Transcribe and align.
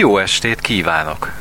Jó 0.00 0.18
estét 0.18 0.60
kívánok! 0.60 1.32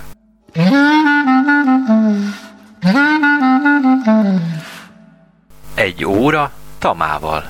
Egy 5.76 6.06
óra 6.06 6.52
Tamával. 6.80 7.44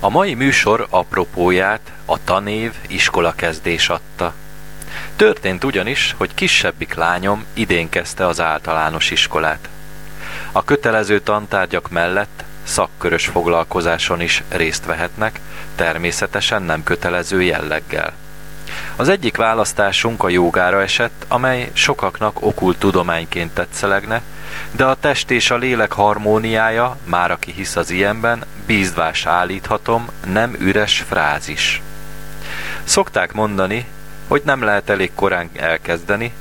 A 0.00 0.08
mai 0.08 0.34
műsor 0.34 0.86
apropóját 0.90 1.92
a 2.04 2.24
tanév 2.24 2.74
iskolakezdés 2.88 3.88
adta. 3.88 4.41
Történt 5.22 5.64
ugyanis, 5.64 6.14
hogy 6.18 6.34
kisebbik 6.34 6.94
lányom 6.94 7.44
idén 7.54 7.88
kezdte 7.88 8.26
az 8.26 8.40
általános 8.40 9.10
iskolát. 9.10 9.68
A 10.52 10.64
kötelező 10.64 11.20
tantárgyak 11.20 11.90
mellett 11.90 12.44
szakkörös 12.62 13.26
foglalkozáson 13.26 14.20
is 14.20 14.42
részt 14.48 14.84
vehetnek, 14.84 15.40
természetesen 15.74 16.62
nem 16.62 16.82
kötelező 16.82 17.42
jelleggel. 17.42 18.12
Az 18.96 19.08
egyik 19.08 19.36
választásunk 19.36 20.22
a 20.22 20.28
jogára 20.28 20.82
esett, 20.82 21.24
amely 21.28 21.70
sokaknak 21.72 22.42
okult 22.42 22.78
tudományként 22.78 23.54
tetszelegne, 23.54 24.22
de 24.70 24.84
a 24.84 24.94
test 24.94 25.30
és 25.30 25.50
a 25.50 25.56
lélek 25.56 25.92
harmóniája, 25.92 26.96
már 27.04 27.30
aki 27.30 27.52
hisz 27.52 27.76
az 27.76 27.90
ilyenben, 27.90 28.44
bízdvás 28.66 29.26
állíthatom, 29.26 30.08
nem 30.26 30.56
üres 30.58 31.04
frázis. 31.08 31.82
Szokták 32.84 33.32
mondani, 33.32 33.86
hogy 34.28 34.42
nem 34.44 34.62
lehet 34.62 34.90
elég 34.90 35.10
korán 35.14 35.50
elkezdeni, 35.56 36.32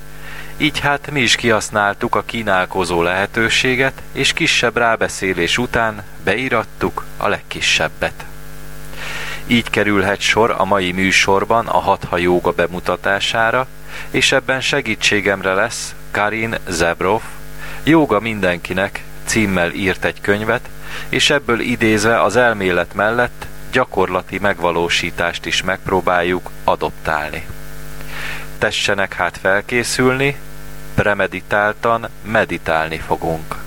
így 0.58 0.80
hát 0.80 1.12
mi 1.12 1.22
is 1.22 1.36
kihasználtuk 1.36 2.16
a 2.16 2.24
kínálkozó 2.26 3.02
lehetőséget, 3.02 4.02
és 4.12 4.34
kisebb 4.34 4.78
rábeszélés 4.78 5.58
után 5.58 6.04
beírattuk 6.24 7.06
a 7.18 7.28
legkisebbet. 7.28 8.26
Így 9.48 9.70
kerülhet 9.70 10.20
sor 10.20 10.56
a 10.58 10.66
mai 10.66 10.92
műsorban 10.92 11.68
a 11.68 11.78
hatha 11.78 12.18
jóga 12.18 12.52
bemutatására, 12.52 13.68
és 14.12 14.32
ebben 14.32 14.62
segítségemre 14.62 15.54
lesz 15.54 15.96
Karin 16.12 16.56
Zebrov, 16.68 17.22
Jóga 17.84 18.20
mindenkinek 18.20 19.04
címmel 19.26 19.72
írt 19.72 20.06
egy 20.06 20.22
könyvet, 20.22 20.70
és 21.10 21.30
ebből 21.30 21.60
idézve 21.60 22.22
az 22.22 22.36
elmélet 22.36 22.94
mellett 22.94 23.46
gyakorlati 23.72 24.40
megvalósítást 24.40 25.46
is 25.46 25.64
megpróbáljuk 25.64 26.50
adoptálni. 26.64 27.46
Tessenek 28.62 29.14
hát 29.14 29.38
felkészülni, 29.38 30.36
premeditáltan 30.96 32.10
meditálni 32.24 32.98
fogunk. 32.98 33.61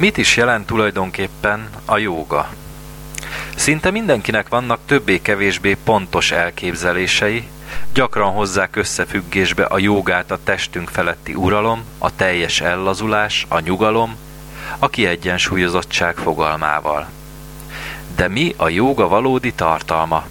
Mit 0.00 0.16
is 0.16 0.36
jelent 0.36 0.66
tulajdonképpen 0.66 1.68
a 1.84 1.98
jóga? 1.98 2.48
Szinte 3.56 3.90
mindenkinek 3.90 4.48
vannak 4.48 4.78
többé-kevésbé 4.86 5.76
pontos 5.84 6.30
elképzelései, 6.30 7.48
gyakran 7.92 8.32
hozzák 8.32 8.76
összefüggésbe 8.76 9.64
a 9.64 9.78
jogát 9.78 10.30
a 10.30 10.38
testünk 10.44 10.88
feletti 10.88 11.34
uralom, 11.34 11.84
a 11.98 12.14
teljes 12.16 12.60
ellazulás, 12.60 13.46
a 13.48 13.60
nyugalom, 13.60 14.16
a 14.78 14.88
kiegyensúlyozottság 14.88 16.16
fogalmával. 16.16 17.08
De 18.16 18.28
mi 18.28 18.54
a 18.56 18.68
jóga 18.68 19.08
valódi 19.08 19.52
tartalma? 19.52 20.24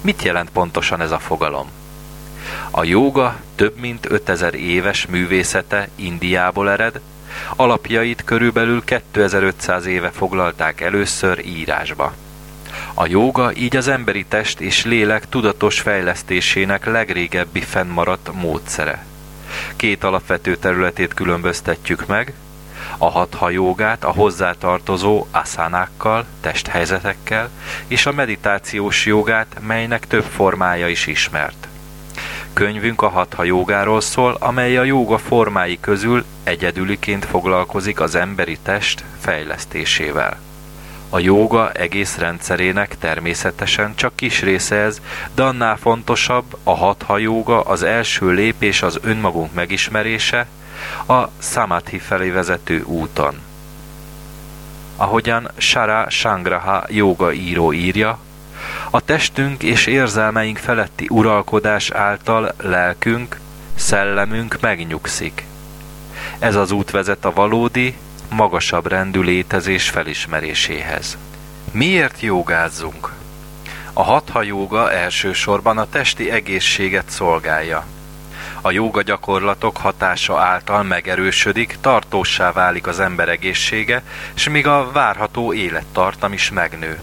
Mit 0.00 0.22
jelent 0.22 0.50
pontosan 0.50 1.00
ez 1.00 1.10
a 1.10 1.18
fogalom? 1.18 1.70
A 2.70 2.84
jóga 2.84 3.36
több 3.54 3.76
mint 3.76 4.10
5000 4.10 4.54
éves 4.54 5.06
művészete 5.06 5.88
Indiából 5.94 6.70
ered, 6.70 7.00
alapjait 7.56 8.24
körülbelül 8.24 8.84
2500 8.84 9.86
éve 9.86 10.10
foglalták 10.10 10.80
először 10.80 11.46
írásba. 11.46 12.12
A 12.94 13.06
jóga 13.06 13.54
így 13.54 13.76
az 13.76 13.88
emberi 13.88 14.24
test 14.24 14.60
és 14.60 14.84
lélek 14.84 15.28
tudatos 15.28 15.80
fejlesztésének 15.80 16.84
legrégebbi 16.84 17.60
fennmaradt 17.60 18.30
módszere. 18.32 19.04
Két 19.76 20.04
alapvető 20.04 20.56
területét 20.56 21.14
különböztetjük 21.14 22.06
meg, 22.06 22.32
a 22.98 23.10
hatha 23.10 23.50
jogát 23.50 24.04
a 24.04 24.12
hozzátartozó 24.12 25.26
aszánákkal, 25.30 26.24
testhelyzetekkel, 26.40 27.50
és 27.86 28.06
a 28.06 28.12
meditációs 28.12 29.06
jogát, 29.06 29.56
melynek 29.66 30.06
több 30.06 30.24
formája 30.24 30.88
is 30.88 31.06
ismert. 31.06 31.68
Könyvünk 32.56 33.02
a 33.02 33.08
hatha 33.08 33.44
jogáról 33.44 34.00
szól, 34.00 34.36
amely 34.40 34.76
a 34.76 34.82
jóga 34.82 35.18
formái 35.18 35.80
közül 35.80 36.24
egyedüliként 36.44 37.24
foglalkozik 37.24 38.00
az 38.00 38.14
emberi 38.14 38.58
test 38.62 39.04
fejlesztésével. 39.20 40.38
A 41.10 41.18
jóga 41.18 41.72
egész 41.72 42.16
rendszerének 42.16 42.98
természetesen 42.98 43.94
csak 43.94 44.16
kis 44.16 44.42
része 44.42 44.76
ez, 44.76 45.00
de 45.34 45.42
annál 45.42 45.76
fontosabb 45.76 46.56
a 46.62 46.74
hatha 46.74 47.18
jóga 47.18 47.60
az 47.60 47.82
első 47.82 48.30
lépés 48.30 48.82
az 48.82 48.98
önmagunk 49.02 49.54
megismerése, 49.54 50.46
a 51.06 51.28
Samadhi 51.38 51.98
felé 51.98 52.30
vezető 52.30 52.82
úton. 52.82 53.40
Ahogyan 54.96 55.50
Shara 55.56 56.10
Shangraha 56.10 56.84
jóga 56.88 57.32
író 57.32 57.72
írja, 57.72 58.18
a 58.90 59.00
testünk 59.00 59.62
és 59.62 59.86
érzelmeink 59.86 60.56
feletti 60.56 61.06
uralkodás 61.10 61.90
által 61.90 62.54
lelkünk, 62.62 63.40
szellemünk 63.74 64.56
megnyugszik. 64.60 65.44
Ez 66.38 66.54
az 66.54 66.70
út 66.70 66.90
vezet 66.90 67.24
a 67.24 67.32
valódi, 67.32 67.96
magasabb 68.30 68.86
rendű 68.86 69.20
létezés 69.20 69.90
felismeréséhez. 69.90 71.16
Miért 71.70 72.20
jogázzunk? 72.20 73.12
A 73.92 74.02
hatha 74.02 74.42
jóga 74.42 74.92
elsősorban 74.92 75.78
a 75.78 75.88
testi 75.88 76.30
egészséget 76.30 77.10
szolgálja. 77.10 77.84
A 78.60 78.70
jóga 78.70 79.02
gyakorlatok 79.02 79.76
hatása 79.76 80.40
által 80.40 80.82
megerősödik, 80.82 81.76
tartósá 81.80 82.52
válik 82.52 82.86
az 82.86 83.00
ember 83.00 83.28
egészsége, 83.28 84.02
és 84.34 84.48
még 84.48 84.66
a 84.66 84.90
várható 84.92 85.52
élettartam 85.52 86.32
is 86.32 86.50
megnő. 86.50 86.98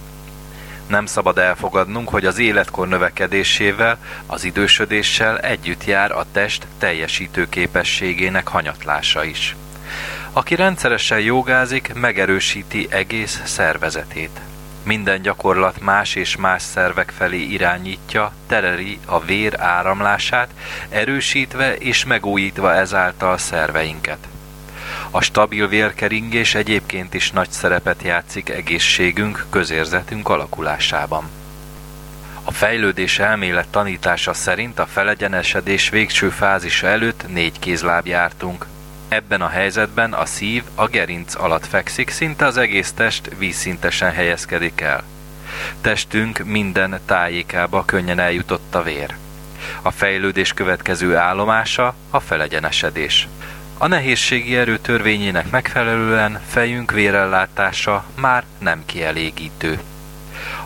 Nem 0.94 1.06
szabad 1.06 1.38
elfogadnunk, 1.38 2.10
hogy 2.10 2.26
az 2.26 2.40
életkor 2.40 2.88
növekedésével, 2.88 3.98
az 4.26 4.44
idősödéssel 4.44 5.40
együtt 5.40 5.86
jár 5.86 6.12
a 6.12 6.26
test 6.32 6.68
teljesítő 6.78 7.50
képességének 7.50 8.48
hanyatlása 8.48 9.24
is. 9.24 9.56
Aki 10.32 10.56
rendszeresen 10.56 11.20
jogázik, 11.20 11.94
megerősíti 11.94 12.88
egész 12.90 13.42
szervezetét. 13.44 14.40
Minden 14.84 15.22
gyakorlat 15.22 15.82
más 15.82 16.16
és 16.16 16.36
más 16.36 16.62
szervek 16.62 17.14
felé 17.18 17.42
irányítja, 17.42 18.32
tereli 18.48 19.00
a 19.06 19.20
vér 19.20 19.60
áramlását, 19.60 20.50
erősítve 20.90 21.76
és 21.76 22.06
megújítva 22.06 22.74
ezáltal 22.74 23.38
szerveinket. 23.38 24.28
A 25.12 25.22
stabil 25.22 25.68
vérkeringés 25.68 26.56
egyébként 26.56 27.14
is 27.14 27.32
nagy 27.32 27.52
szerepet 27.52 28.04
játszik 28.04 28.50
egészségünk, 28.50 29.46
közérzetünk 29.50 30.30
alakulásában. 30.30 31.30
A 32.44 32.52
fejlődés 32.52 33.20
elmélet 33.20 33.68
tanítása 33.68 34.34
szerint 34.34 34.80
a 34.80 34.86
felegyenesedés 34.86 35.90
végső 35.90 36.30
fázisa 36.30 36.88
előtt 36.88 37.26
négy 37.28 37.60
kézláb 37.60 38.08
jártunk, 38.08 38.66
Ebben 39.14 39.42
a 39.42 39.48
helyzetben 39.48 40.14
a 40.14 40.26
szív 40.26 40.64
a 40.76 40.88
gerinc 40.88 41.36
alatt 41.36 41.66
fekszik, 41.66 42.10
szinte 42.10 42.46
az 42.46 42.58
egész 42.58 42.92
test 42.92 43.30
vízszintesen 43.38 44.12
helyezkedik 44.12 44.82
el. 44.82 45.04
Testünk 45.82 46.44
minden 46.46 47.00
tájékába 47.06 47.86
könnyen 47.86 48.20
eljutott 48.20 48.76
a 48.76 48.84
vér. 48.84 49.16
A 49.82 49.92
fejlődés 49.92 50.54
következő 50.54 51.16
állomása 51.16 51.96
a 52.10 52.20
felegyenesedés. 52.20 53.28
A 53.84 53.88
nehézségi 53.88 54.56
erő 54.56 54.78
törvényének 54.78 55.50
megfelelően 55.50 56.42
fejünk 56.48 56.92
vérellátása 56.92 58.04
már 58.16 58.44
nem 58.60 58.84
kielégítő. 58.86 59.80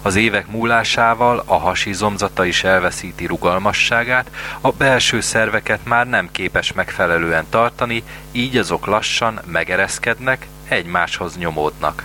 Az 0.01 0.15
évek 0.15 0.47
múlásával 0.47 1.43
a 1.45 1.57
hasizomzata 1.57 2.45
is 2.45 2.63
elveszíti 2.63 3.25
rugalmasságát, 3.25 4.31
a 4.61 4.71
belső 4.71 5.21
szerveket 5.21 5.79
már 5.83 6.07
nem 6.07 6.29
képes 6.31 6.73
megfelelően 6.73 7.45
tartani, 7.49 8.03
így 8.31 8.57
azok 8.57 8.85
lassan 8.85 9.41
megereszkednek, 9.45 10.47
egymáshoz 10.67 11.37
nyomódnak. 11.37 12.03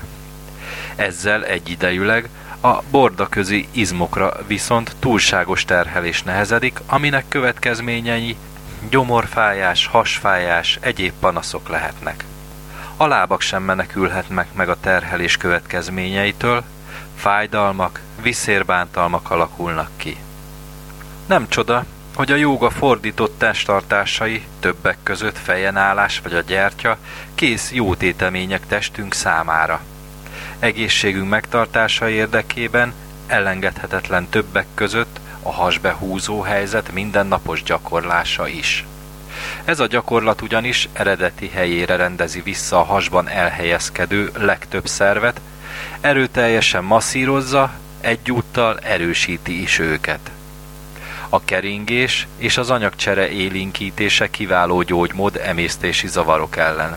Ezzel 0.97 1.45
egyidejűleg 1.45 2.29
a 2.61 2.83
bordaközi 2.91 3.69
izmokra 3.71 4.33
viszont 4.47 4.97
túlságos 4.99 5.65
terhelés 5.65 6.23
nehezedik, 6.23 6.81
aminek 6.87 7.25
következményei 7.29 8.37
gyomorfájás, 8.91 9.87
hasfájás, 9.87 10.79
egyéb 10.81 11.13
panaszok 11.21 11.69
lehetnek. 11.69 12.25
A 12.97 13.07
lábak 13.07 13.41
sem 13.41 13.63
menekülhetnek 13.63 14.53
meg 14.55 14.69
a 14.69 14.81
terhelés 14.81 15.37
következményeitől, 15.37 16.65
fájdalmak, 17.17 18.01
viszérbántalmak 18.23 19.31
alakulnak 19.31 19.91
ki. 19.97 20.17
Nem 21.27 21.49
csoda, 21.49 21.85
hogy 22.15 22.33
a 22.33 22.37
jóga 22.37 22.71
fordított 22.71 23.39
testtartásai, 23.39 24.47
többek 24.61 24.97
között 25.03 25.39
fejenállás 25.39 26.21
vagy 26.23 26.35
a 26.35 26.41
gyertya, 26.41 26.99
kész 27.35 27.73
jótétemények 27.73 28.67
testünk 28.67 29.15
számára. 29.15 29.81
Egészségünk 30.59 31.29
megtartása 31.29 32.09
érdekében 32.09 32.93
elengedhetetlen 33.27 34.29
többek 34.29 34.67
között 34.75 35.21
a 35.43 35.53
hasbehúzó 35.53 36.41
helyzet 36.41 36.93
mindennapos 36.93 37.63
gyakorlása 37.63 38.49
is. 38.49 38.85
Ez 39.65 39.81
a 39.81 39.87
gyakorlat 39.87 40.43
ugyanis 40.43 40.89
eredeti 40.93 41.49
helyére 41.49 41.97
rendezi 41.97 42.41
vissza 42.41 42.79
a 42.79 42.85
hasban 42.85 43.29
elhelyezkedő 43.29 44.31
legtöbb 44.39 44.87
szervet, 44.87 45.41
erőteljesen 46.01 46.85
masszírozza, 46.85 47.73
egyúttal 48.01 48.79
erősíti 48.79 49.63
is 49.63 49.79
őket. 49.79 50.31
A 51.29 51.45
keringés 51.45 52.27
és 52.37 52.57
az 52.57 52.71
anyagcsere 52.71 53.31
élinkítése 53.31 54.31
kiváló 54.31 54.83
gyógymód 54.83 55.41
emésztési 55.45 56.09
zavarok 56.09 56.57
ellen. 56.57 56.97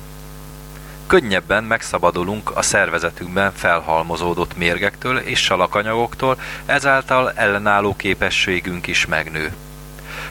Könnyebben 1.07 1.63
megszabadulunk 1.63 2.57
a 2.57 2.61
szervezetünkben 2.61 3.51
felhalmozódott 3.53 4.57
mérgektől 4.57 5.17
és 5.17 5.43
salakanyagoktól, 5.43 6.39
ezáltal 6.65 7.31
ellenálló 7.31 7.95
képességünk 7.95 8.87
is 8.87 9.05
megnő. 9.05 9.53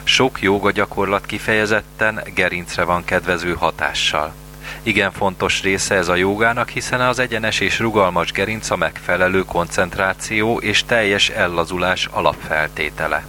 Sok 0.03 0.41
jóga 0.41 0.71
gyakorlat 0.71 1.25
kifejezetten 1.25 2.21
gerincre 2.33 2.83
van 2.83 3.03
kedvező 3.05 3.53
hatással. 3.53 4.33
Igen 4.83 5.11
fontos 5.11 5.61
része 5.61 5.95
ez 5.95 6.07
a 6.07 6.15
jogának, 6.15 6.69
hiszen 6.69 7.01
az 7.01 7.19
egyenes 7.19 7.59
és 7.59 7.79
rugalmas 7.79 8.31
gerinc 8.31 8.69
a 8.69 8.75
megfelelő 8.75 9.43
koncentráció 9.43 10.59
és 10.59 10.83
teljes 10.83 11.29
ellazulás 11.29 12.05
alapfeltétele. 12.05 13.25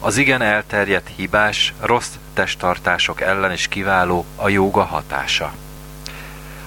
Az 0.00 0.16
igen 0.16 0.42
elterjedt 0.42 1.10
hibás, 1.16 1.74
rossz 1.80 2.14
testtartások 2.34 3.20
ellen 3.20 3.52
is 3.52 3.68
kiváló 3.68 4.24
a 4.36 4.48
jóga 4.48 4.82
hatása. 4.82 5.52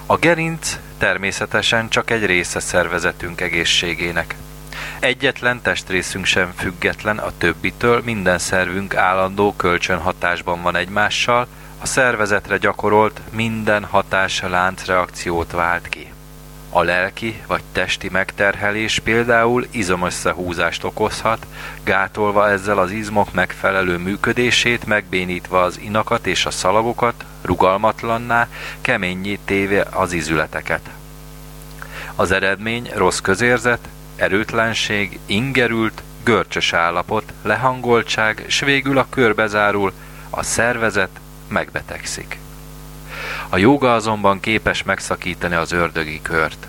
A 0.06 0.16
gerinc 0.16 0.78
természetesen 0.98 1.88
csak 1.88 2.10
egy 2.10 2.26
része 2.26 2.60
szervezetünk 2.60 3.40
egészségének. 3.40 4.34
Egyetlen 5.00 5.62
testrészünk 5.62 6.24
sem 6.24 6.52
független 6.56 7.18
a 7.18 7.30
többitől, 7.38 8.02
minden 8.04 8.38
szervünk 8.38 8.96
állandó 8.96 9.54
kölcsönhatásban 9.56 10.62
van 10.62 10.76
egymással, 10.76 11.46
a 11.80 11.86
szervezetre 11.86 12.56
gyakorolt 12.56 13.20
minden 13.30 13.84
hatás 13.84 14.40
láncreakciót 14.40 15.50
vált 15.52 15.88
ki. 15.88 16.13
A 16.76 16.82
lelki 16.82 17.42
vagy 17.46 17.62
testi 17.72 18.08
megterhelés 18.12 18.98
például 18.98 19.66
izomösszehúzást 19.70 20.84
okozhat, 20.84 21.46
gátolva 21.84 22.48
ezzel 22.48 22.78
az 22.78 22.90
izmok 22.90 23.32
megfelelő 23.32 23.96
működését, 23.96 24.86
megbénítva 24.86 25.62
az 25.62 25.78
inakat 25.78 26.26
és 26.26 26.46
a 26.46 26.50
szalagokat, 26.50 27.24
rugalmatlanná, 27.42 28.48
keményé 28.80 29.38
téve 29.44 29.86
az 29.90 30.12
izületeket. 30.12 30.90
Az 32.14 32.30
eredmény 32.30 32.90
rossz 32.94 33.18
közérzet, 33.18 33.88
erőtlenség, 34.16 35.18
ingerült, 35.26 36.02
görcsös 36.24 36.72
állapot, 36.72 37.32
lehangoltság, 37.42 38.44
s 38.48 38.60
végül 38.60 38.98
a 38.98 39.06
körbe 39.10 39.46
zárul, 39.46 39.92
a 40.30 40.42
szervezet 40.42 41.20
megbetegszik. 41.48 42.38
A 43.54 43.58
jóga 43.58 43.94
azonban 43.94 44.40
képes 44.40 44.82
megszakítani 44.82 45.54
az 45.54 45.72
ördögi 45.72 46.22
kört. 46.22 46.66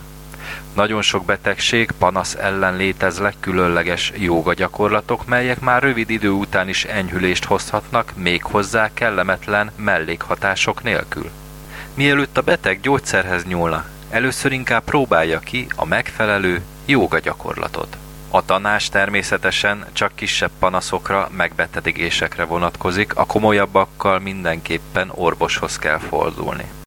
Nagyon 0.76 1.02
sok 1.02 1.26
betegség, 1.26 1.92
panasz 1.92 2.36
ellen 2.36 2.76
léteznek 2.76 3.36
különleges 3.40 4.12
jóga 4.16 4.54
gyakorlatok, 4.54 5.26
melyek 5.26 5.60
már 5.60 5.84
rövid 5.84 6.10
idő 6.10 6.30
után 6.30 6.70
is 6.70 6.84
enyhülést 6.84 7.46
hozhatnak, 7.46 8.14
még 8.16 8.44
hozzá 8.44 8.94
kellemetlen 8.94 9.72
mellékhatások 9.76 10.84
nélkül. 10.84 11.30
Mielőtt 11.94 12.38
a 12.38 12.42
beteg 12.42 12.80
gyógyszerhez 12.82 13.46
nyúlna, 13.46 13.86
először 14.10 14.52
inkább 14.52 14.84
próbálja 14.84 15.40
ki 15.40 15.68
a 15.76 15.86
megfelelő 15.86 16.62
jóga 16.86 17.20
gyakorlatot. 17.20 17.98
A 18.36 18.46
tanács 18.46 18.90
természetesen 18.90 19.86
csak 19.94 20.16
kisebb 20.16 20.52
panaszokra, 20.60 21.30
megbetegedésekre 21.38 22.44
vonatkozik, 22.44 23.16
a 23.16 23.26
komolyabbakkal 23.26 24.20
mindenképpen 24.20 25.12
orvoshoz 25.14 25.78
kell 25.78 25.98
fordulni. 25.98 26.85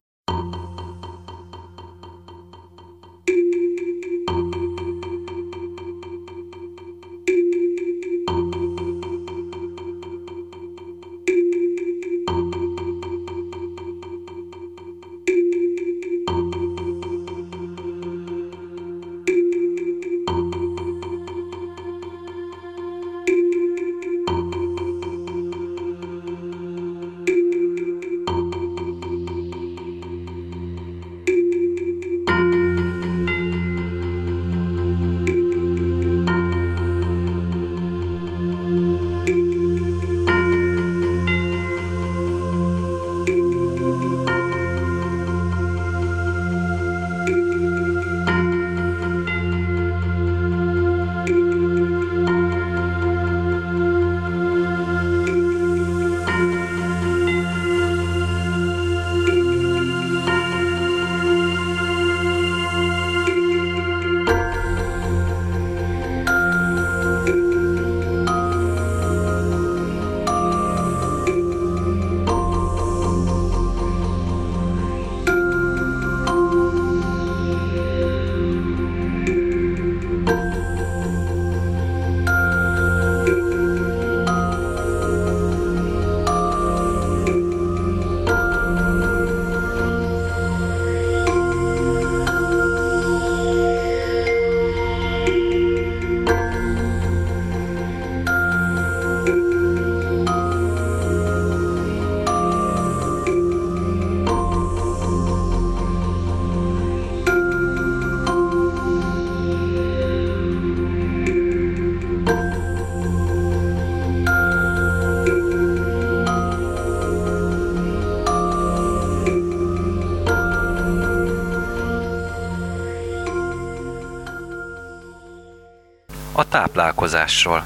Táplálkozásról. 127.09 127.65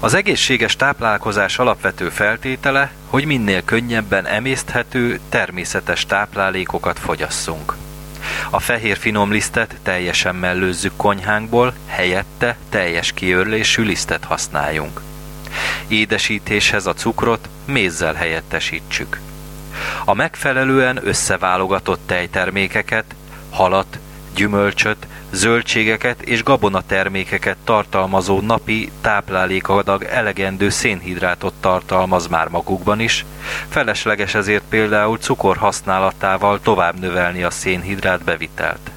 Az 0.00 0.14
egészséges 0.14 0.76
táplálkozás 0.76 1.58
alapvető 1.58 2.08
feltétele, 2.08 2.92
hogy 3.06 3.24
minél 3.24 3.64
könnyebben 3.64 4.26
emészthető, 4.26 5.20
természetes 5.28 6.06
táplálékokat 6.06 6.98
fogyasszunk. 6.98 7.74
A 8.50 8.60
fehér 8.60 8.96
finom 8.96 9.32
lisztet 9.32 9.76
teljesen 9.82 10.34
mellőzzük 10.34 10.92
konyhánkból, 10.96 11.74
helyette 11.86 12.56
teljes 12.68 13.12
kiörlésű 13.12 13.82
lisztet 13.82 14.24
használjunk. 14.24 15.00
Édesítéshez 15.88 16.86
a 16.86 16.94
cukrot 16.94 17.48
mézzel 17.64 18.14
helyettesítsük. 18.14 19.20
A 20.04 20.14
megfelelően 20.14 21.00
összeválogatott 21.02 22.00
tejtermékeket, 22.06 23.04
halat, 23.50 23.98
gyümölcsöt, 24.34 25.06
zöldségeket 25.30 26.22
és 26.22 26.42
gabonatermékeket 26.42 27.56
tartalmazó 27.64 28.40
napi 28.40 28.90
táplálékadag 29.00 30.02
elegendő 30.02 30.68
szénhidrátot 30.68 31.54
tartalmaz 31.60 32.26
már 32.26 32.48
magukban 32.48 33.00
is, 33.00 33.24
felesleges 33.68 34.34
ezért 34.34 34.62
például 34.68 35.18
cukor 35.18 35.56
használatával 35.56 36.60
tovább 36.60 36.98
növelni 36.98 37.42
a 37.42 37.50
szénhidrát 37.50 38.24
bevitelt. 38.24 38.90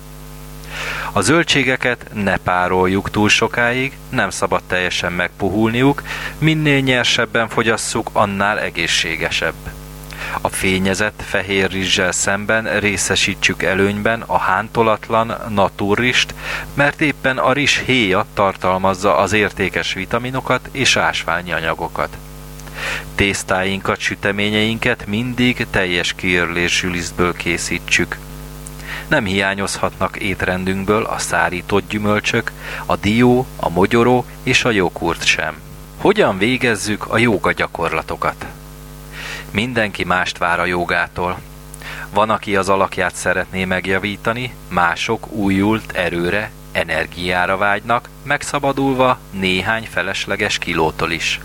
A 1.12 1.22
zöldségeket 1.22 2.06
ne 2.14 2.38
pároljuk 2.38 3.10
túl 3.10 3.30
sokáig, 3.30 3.98
nem 4.10 4.30
szabad 4.30 4.62
teljesen 4.68 5.12
megpuhulniuk, 5.12 6.04
minél 6.38 6.80
nyersebben 6.80 7.48
fogyasszuk, 7.48 8.10
annál 8.14 8.60
egészségesebb. 8.60 9.54
A 10.42 10.50
fényezett 10.50 11.24
fehér 11.26 11.72
rizssel 11.72 12.12
szemben 12.12 12.80
részesítsük 12.80 13.64
előnyben 13.64 14.22
a 14.22 14.38
hántolatlan 14.38 15.36
naturrist, 15.50 16.34
mert 16.74 17.02
éppen 17.02 17.38
a 17.38 17.54
rizs 17.54 17.80
héja 17.86 18.26
tartalmazza 18.34 19.18
az 19.18 19.34
értékes 19.34 19.94
vitaminokat 19.94 20.70
és 20.72 20.96
ásványi 20.96 21.52
anyagokat. 21.52 22.18
Tésztáinkat, 23.16 24.00
süteményeinket 24.00 25.06
mindig 25.06 25.68
teljes 25.70 26.14
kiörlésű 26.14 26.90
lisztből 26.90 27.34
készítsük. 27.34 28.18
Nem 29.08 29.26
hiányozhatnak 29.26 30.18
étrendünkből 30.18 31.04
a 31.04 31.18
szárított 31.18 31.90
gyümölcsök, 31.90 32.52
a 32.86 32.96
dió, 32.96 33.48
a 33.56 33.70
mogyoró 33.70 34.26
és 34.44 34.66
a 34.66 34.72
jogurt 34.72 35.26
sem. 35.26 35.56
Hogyan 35.98 36.38
végezzük 36.38 37.06
a 37.08 37.18
jóga 37.18 37.52
gyakorlatokat? 37.52 38.46
Mindenki 39.54 40.04
mást 40.04 40.38
vár 40.38 40.60
a 40.60 40.66
jogától. 40.66 41.40
Van, 42.10 42.30
aki 42.30 42.56
az 42.56 42.70
alakját 42.70 43.16
szeretné 43.16 43.66
megjavítani, 43.66 44.54
mások 44.70 45.32
újult 45.32 45.92
erőre, 45.92 46.52
energiára 46.72 47.58
vágynak, 47.58 48.10
megszabadulva 48.24 49.20
néhány 49.32 49.88
felesleges 49.92 50.58
kilótól 50.58 51.12
is. 51.12 51.40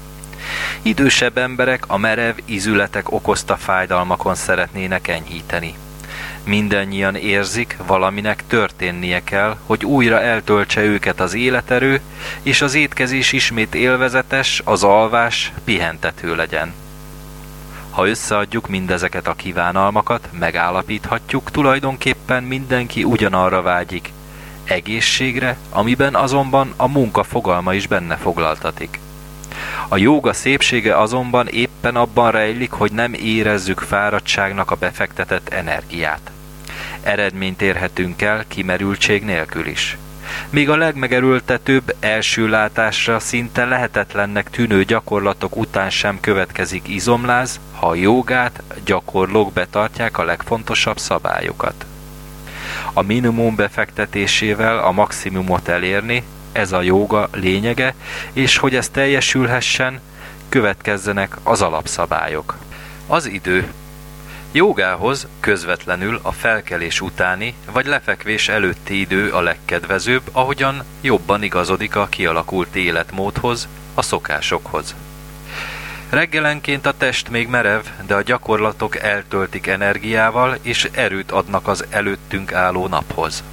Idősebb 0.82 1.38
emberek 1.38 1.84
a 1.86 1.96
merev 1.96 2.36
izületek 2.44 3.12
okozta 3.12 3.56
fájdalmakon 3.56 4.34
szeretnének 4.34 5.08
enyhíteni. 5.08 5.74
Mindennyian 6.44 7.16
érzik, 7.16 7.76
valaminek 7.86 8.44
történnie 8.46 9.24
kell, 9.24 9.56
hogy 9.66 9.84
újra 9.84 10.20
eltöltse 10.20 10.82
őket 10.82 11.20
az 11.20 11.34
életerő, 11.34 12.00
és 12.42 12.62
az 12.62 12.74
étkezés 12.74 13.32
ismét 13.32 13.74
élvezetes, 13.74 14.62
az 14.64 14.84
alvás 14.84 15.52
pihentető 15.64 16.34
legyen. 16.34 16.74
Ha 17.99 18.09
összeadjuk 18.09 18.69
mindezeket 18.69 19.28
a 19.28 19.35
kívánalmakat, 19.35 20.28
megállapíthatjuk, 20.38 21.50
tulajdonképpen 21.50 22.43
mindenki 22.43 23.05
ugyanarra 23.05 23.62
vágyik. 23.62 24.12
Egészségre, 24.64 25.57
amiben 25.71 26.14
azonban 26.14 26.73
a 26.76 26.88
munka 26.88 27.23
fogalma 27.23 27.75
is 27.75 27.87
benne 27.87 28.17
foglaltatik. 28.17 29.00
A 29.88 29.97
jóga 29.97 30.33
szépsége 30.33 30.99
azonban 30.99 31.49
éppen 31.49 31.97
abban 31.97 32.31
rejlik, 32.31 32.71
hogy 32.71 32.93
nem 32.93 33.14
érezzük 33.14 33.81
fáradtságnak 33.81 34.71
a 34.71 34.75
befektetett 34.76 35.49
energiát. 35.49 36.31
Eredményt 37.02 37.62
érhetünk 37.62 38.23
el 38.23 38.45
kimerültség 38.49 39.25
nélkül 39.25 39.67
is. 39.67 39.97
Míg 40.50 40.70
a 40.70 40.76
legmegerültetőbb 40.76 41.94
első 42.00 42.49
látásra 42.49 43.18
szinte 43.18 43.64
lehetetlennek 43.64 44.50
tűnő 44.50 44.85
gyakorlatok 44.85 45.56
után 45.56 45.90
sem 45.90 46.20
következik 46.20 46.88
izomláz, 46.88 47.61
ha 47.75 47.88
a 47.88 47.94
jogát 47.94 48.62
gyakorlók 48.85 49.52
betartják 49.52 50.18
a 50.18 50.25
legfontosabb 50.25 50.99
szabályokat. 50.99 51.87
A 52.92 53.02
minimum 53.02 53.54
befektetésével 53.54 54.78
a 54.78 54.90
maximumot 54.90 55.68
elérni, 55.68 56.23
ez 56.52 56.73
a 56.73 56.82
jóga 56.82 57.28
lényege, 57.32 57.94
és 58.32 58.56
hogy 58.56 58.75
ez 58.75 58.88
teljesülhessen, 58.88 60.00
következzenek 60.49 61.37
az 61.42 61.62
alapszabályok. 61.62 62.56
Az 63.06 63.26
idő. 63.26 63.73
Jogához 64.52 65.26
közvetlenül 65.40 66.19
a 66.23 66.33
felkelés 66.33 67.00
utáni 67.00 67.55
vagy 67.73 67.87
lefekvés 67.87 68.49
előtti 68.49 69.00
idő 69.00 69.31
a 69.31 69.40
legkedvezőbb, 69.40 70.23
ahogyan 70.33 70.85
jobban 71.00 71.43
igazodik 71.43 71.97
a 71.97 72.07
kialakult 72.07 72.76
életmódhoz, 72.76 73.69
a 73.95 74.02
szokásokhoz. 74.02 74.95
Reggelenként 76.11 76.87
a 76.87 76.97
test 76.97 77.28
még 77.28 77.49
merev, 77.49 77.83
de 78.07 78.14
a 78.14 78.23
gyakorlatok 78.23 78.97
eltöltik 78.97 79.67
energiával 79.67 80.59
és 80.62 80.88
erőt 80.93 81.31
adnak 81.31 81.69
az 81.69 81.85
előttünk 81.90 82.52
álló 82.52 82.87
naphoz. 82.87 83.45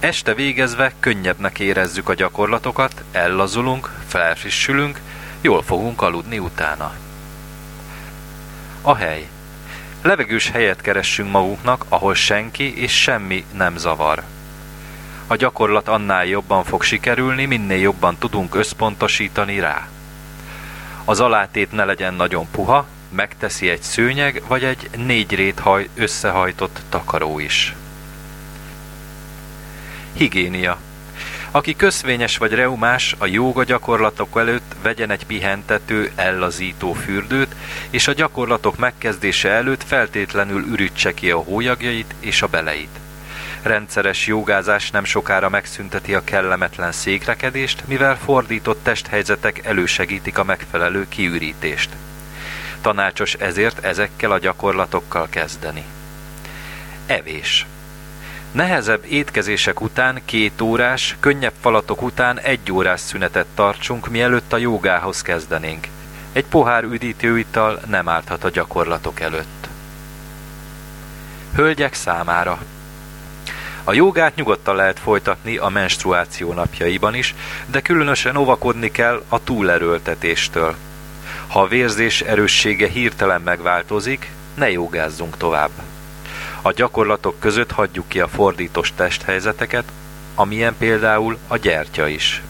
Este 0.00 0.34
végezve 0.34 0.92
könnyebbnek 1.00 1.58
érezzük 1.58 2.08
a 2.08 2.14
gyakorlatokat, 2.14 3.02
ellazulunk, 3.12 3.90
felfrissülünk, 4.06 5.00
jól 5.40 5.62
fogunk 5.62 6.02
aludni 6.02 6.38
utána. 6.38 6.92
A 8.82 8.94
hely. 8.94 9.28
Levegős 10.02 10.50
helyet 10.50 10.80
keressünk 10.80 11.30
magunknak, 11.30 11.84
ahol 11.88 12.14
senki 12.14 12.80
és 12.82 12.92
semmi 13.02 13.44
nem 13.56 13.76
zavar. 13.76 14.22
A 15.26 15.36
gyakorlat 15.36 15.88
annál 15.88 16.26
jobban 16.26 16.64
fog 16.64 16.82
sikerülni, 16.82 17.44
minél 17.44 17.78
jobban 17.78 18.16
tudunk 18.18 18.54
összpontosítani 18.54 19.60
rá. 19.60 19.88
Az 21.04 21.20
alátét 21.20 21.72
ne 21.72 21.84
legyen 21.84 22.14
nagyon 22.14 22.46
puha, 22.50 22.86
megteszi 23.08 23.68
egy 23.68 23.82
szőnyeg 23.82 24.42
vagy 24.46 24.64
egy 24.64 24.90
négy 24.96 25.34
réthaj 25.34 25.88
összehajtott 25.94 26.80
takaró 26.88 27.38
is. 27.38 27.74
Higiénia. 30.12 30.78
Aki 31.50 31.76
köszvényes 31.76 32.36
vagy 32.36 32.52
reumás, 32.52 33.14
a 33.18 33.26
jóga 33.26 33.64
gyakorlatok 33.64 34.38
előtt 34.38 34.74
vegyen 34.82 35.10
egy 35.10 35.26
pihentető, 35.26 36.10
ellazító 36.14 36.92
fürdőt, 36.92 37.54
és 37.90 38.08
a 38.08 38.12
gyakorlatok 38.12 38.76
megkezdése 38.76 39.48
előtt 39.48 39.82
feltétlenül 39.84 40.64
ürítse 40.66 41.14
ki 41.14 41.30
a 41.30 41.38
hólyagait 41.38 42.14
és 42.20 42.42
a 42.42 42.46
beleit. 42.46 42.98
Rendszeres 43.62 44.26
jogázás 44.26 44.90
nem 44.90 45.04
sokára 45.04 45.48
megszünteti 45.48 46.14
a 46.14 46.24
kellemetlen 46.24 46.92
székrekedést, 46.92 47.82
mivel 47.86 48.18
fordított 48.18 48.82
testhelyzetek 48.82 49.64
elősegítik 49.64 50.38
a 50.38 50.44
megfelelő 50.44 51.06
kiürítést. 51.08 51.90
Tanácsos 52.80 53.34
ezért 53.34 53.84
ezekkel 53.84 54.30
a 54.30 54.38
gyakorlatokkal 54.38 55.26
kezdeni. 55.30 55.84
Evés. 57.06 57.66
Nehezebb 58.56 59.04
étkezések 59.08 59.80
után 59.80 60.20
két 60.24 60.60
órás, 60.60 61.16
könnyebb 61.20 61.52
falatok 61.60 62.02
után 62.02 62.40
egy 62.40 62.72
órás 62.72 63.00
szünetet 63.00 63.46
tartsunk, 63.54 64.08
mielőtt 64.08 64.52
a 64.52 64.56
jogához 64.56 65.22
kezdenénk. 65.22 65.86
Egy 66.32 66.44
pohár 66.44 66.84
üdítőital 66.84 67.80
nem 67.86 68.08
árthat 68.08 68.44
a 68.44 68.50
gyakorlatok 68.50 69.20
előtt. 69.20 69.68
Hölgyek 71.54 71.94
számára 71.94 72.58
a 73.84 73.92
jogát 73.92 74.34
nyugodtan 74.34 74.76
lehet 74.76 74.98
folytatni 74.98 75.56
a 75.56 75.68
menstruáció 75.68 76.52
napjaiban 76.52 77.14
is, 77.14 77.34
de 77.66 77.80
különösen 77.80 78.36
óvakodni 78.36 78.90
kell 78.90 79.22
a 79.28 79.44
túlerőltetéstől. 79.44 80.74
Ha 81.46 81.60
a 81.60 81.68
vérzés 81.68 82.20
erőssége 82.20 82.88
hirtelen 82.88 83.40
megváltozik, 83.40 84.30
ne 84.54 84.70
jogázzunk 84.70 85.36
tovább. 85.36 85.70
A 86.66 86.72
gyakorlatok 86.72 87.40
között 87.40 87.70
hagyjuk 87.70 88.08
ki 88.08 88.20
a 88.20 88.28
fordítós 88.28 88.92
testhelyzeteket, 88.96 89.84
amilyen 90.34 90.76
például 90.78 91.38
a 91.48 91.56
gyertya 91.56 92.06
is. 92.06 92.42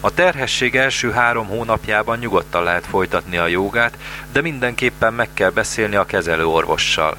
A 0.00 0.10
terhesség 0.10 0.76
első 0.76 1.10
három 1.10 1.46
hónapjában 1.46 2.18
nyugodtan 2.18 2.62
lehet 2.62 2.86
folytatni 2.86 3.36
a 3.36 3.46
jogát, 3.46 3.96
de 4.32 4.40
mindenképpen 4.40 5.14
meg 5.14 5.28
kell 5.34 5.50
beszélni 5.50 5.96
a 5.96 6.06
kezelő 6.06 6.46
orvossal. 6.46 7.16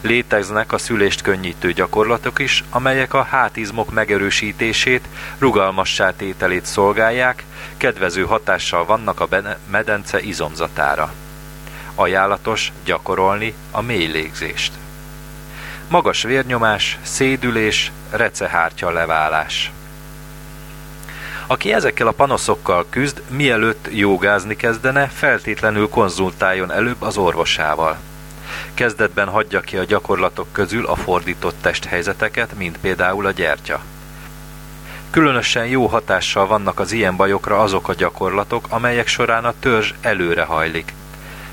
Léteznek 0.00 0.72
a 0.72 0.78
szülést 0.78 1.22
könnyítő 1.22 1.72
gyakorlatok 1.72 2.38
is, 2.38 2.64
amelyek 2.70 3.14
a 3.14 3.22
hátizmok 3.22 3.92
megerősítését, 3.92 5.08
rugalmassá 5.38 6.10
tételét 6.10 6.66
szolgálják, 6.66 7.44
kedvező 7.76 8.22
hatással 8.22 8.84
vannak 8.84 9.20
a 9.20 9.28
medence 9.70 10.20
izomzatára. 10.20 11.12
Ajánlatos 11.94 12.72
gyakorolni 12.84 13.54
a 13.70 13.80
mély 13.80 14.06
légzést 14.06 14.79
magas 15.90 16.22
vérnyomás, 16.22 16.98
szédülés, 17.02 17.92
recehártya 18.10 18.90
leválás. 18.90 19.72
Aki 21.46 21.72
ezekkel 21.72 22.06
a 22.06 22.12
panaszokkal 22.12 22.86
küzd, 22.90 23.22
mielőtt 23.28 23.88
jogázni 23.92 24.56
kezdene, 24.56 25.06
feltétlenül 25.06 25.88
konzultáljon 25.88 26.72
előbb 26.72 27.02
az 27.02 27.16
orvosával. 27.16 27.96
Kezdetben 28.74 29.28
hagyja 29.28 29.60
ki 29.60 29.76
a 29.76 29.84
gyakorlatok 29.84 30.46
közül 30.52 30.86
a 30.86 30.94
fordított 30.94 31.56
testhelyzeteket, 31.60 32.56
mint 32.56 32.78
például 32.78 33.26
a 33.26 33.30
gyertya. 33.30 33.80
Különösen 35.10 35.66
jó 35.66 35.86
hatással 35.86 36.46
vannak 36.46 36.80
az 36.80 36.92
ilyen 36.92 37.16
bajokra 37.16 37.60
azok 37.60 37.88
a 37.88 37.94
gyakorlatok, 37.94 38.66
amelyek 38.68 39.06
során 39.06 39.44
a 39.44 39.54
törzs 39.60 39.92
előre 40.00 40.44
hajlik, 40.44 40.92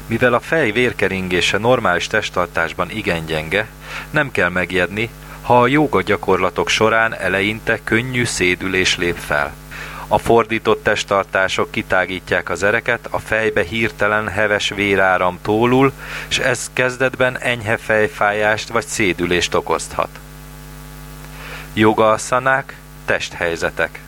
mivel 0.08 0.34
a 0.34 0.40
fej 0.40 0.72
vérkeringése 0.72 1.58
normális 1.58 2.08
testtartásban 2.08 2.90
igen 2.90 3.26
gyenge, 3.26 3.68
nem 4.10 4.32
kell 4.32 4.50
megjedni, 4.50 5.10
ha 5.42 5.62
a 5.62 5.68
jóga 5.68 6.02
gyakorlatok 6.02 6.70
során 6.70 7.14
eleinte 7.14 7.80
könnyű 7.84 8.24
szédülés 8.24 8.98
lép 8.98 9.18
fel. 9.18 9.54
A 10.08 10.18
fordított 10.18 10.84
testtartások 10.84 11.72
kitágítják 11.72 12.50
az 12.50 12.64
ereket, 12.64 13.08
a 13.10 13.20
fejbe 13.20 13.64
hirtelen 13.64 14.28
heves 14.28 14.70
véráram 14.70 15.40
tólul, 15.42 15.94
és 16.30 16.40
ez 16.40 16.70
kezdetben 16.74 17.40
enyhe 17.40 17.78
fejfájást 17.78 18.70
vagy 18.70 18.86
szédülést 18.86 19.54
okozhat. 19.54 20.20
Joga 21.74 22.12
asszanák, 22.12 22.78
testhelyzetek 23.06 24.00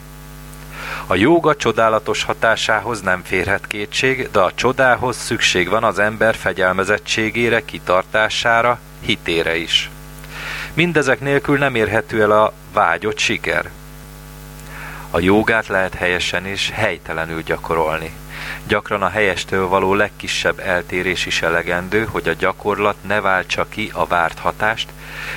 a 1.07 1.15
jóga 1.15 1.55
csodálatos 1.55 2.23
hatásához 2.23 3.01
nem 3.01 3.23
férhet 3.23 3.67
kétség, 3.67 4.29
de 4.31 4.39
a 4.39 4.53
csodához 4.55 5.17
szükség 5.17 5.69
van 5.69 5.83
az 5.83 5.99
ember 5.99 6.35
fegyelmezettségére, 6.35 7.65
kitartására, 7.65 8.79
hitére 8.99 9.55
is. 9.55 9.89
Mindezek 10.73 11.19
nélkül 11.19 11.57
nem 11.57 11.75
érhető 11.75 12.21
el 12.21 12.31
a 12.31 12.53
vágyott 12.73 13.17
siker. 13.17 13.69
A 15.11 15.19
jogát 15.19 15.67
lehet 15.67 15.93
helyesen 15.93 16.45
és 16.45 16.69
helytelenül 16.73 17.41
gyakorolni. 17.41 18.11
Gyakran 18.67 19.01
a 19.01 19.09
helyestől 19.09 19.67
való 19.67 19.93
legkisebb 19.93 20.59
eltérés 20.59 21.25
is 21.25 21.41
elegendő, 21.41 22.07
hogy 22.11 22.27
a 22.27 22.33
gyakorlat 22.33 22.95
ne 23.01 23.21
váltsa 23.21 23.65
ki 23.69 23.91
a 23.93 24.05
várt 24.05 24.39
hatást, 24.39 24.89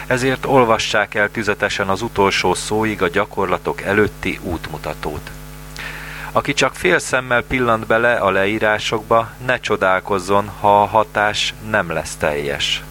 ezért 0.07 0.47
olvassák 0.47 1.15
el 1.15 1.31
tüzetesen 1.31 1.89
az 1.89 2.03
utolsó 2.03 2.55
szóig 2.55 3.03
a 3.03 3.09
gyakorlatok 3.09 3.81
előtti 3.83 4.39
útmutatót. 4.43 5.31
Aki 6.33 6.53
csak 6.53 6.75
fél 6.75 6.99
szemmel 6.99 7.43
pillant 7.43 7.87
bele 7.87 8.15
a 8.15 8.31
leírásokba, 8.31 9.31
ne 9.47 9.61
csodálkozzon, 9.61 10.49
ha 10.61 10.83
a 10.83 10.87
hatás 10.87 11.55
nem 11.71 11.91
lesz 11.91 12.17
teljes. 12.17 12.83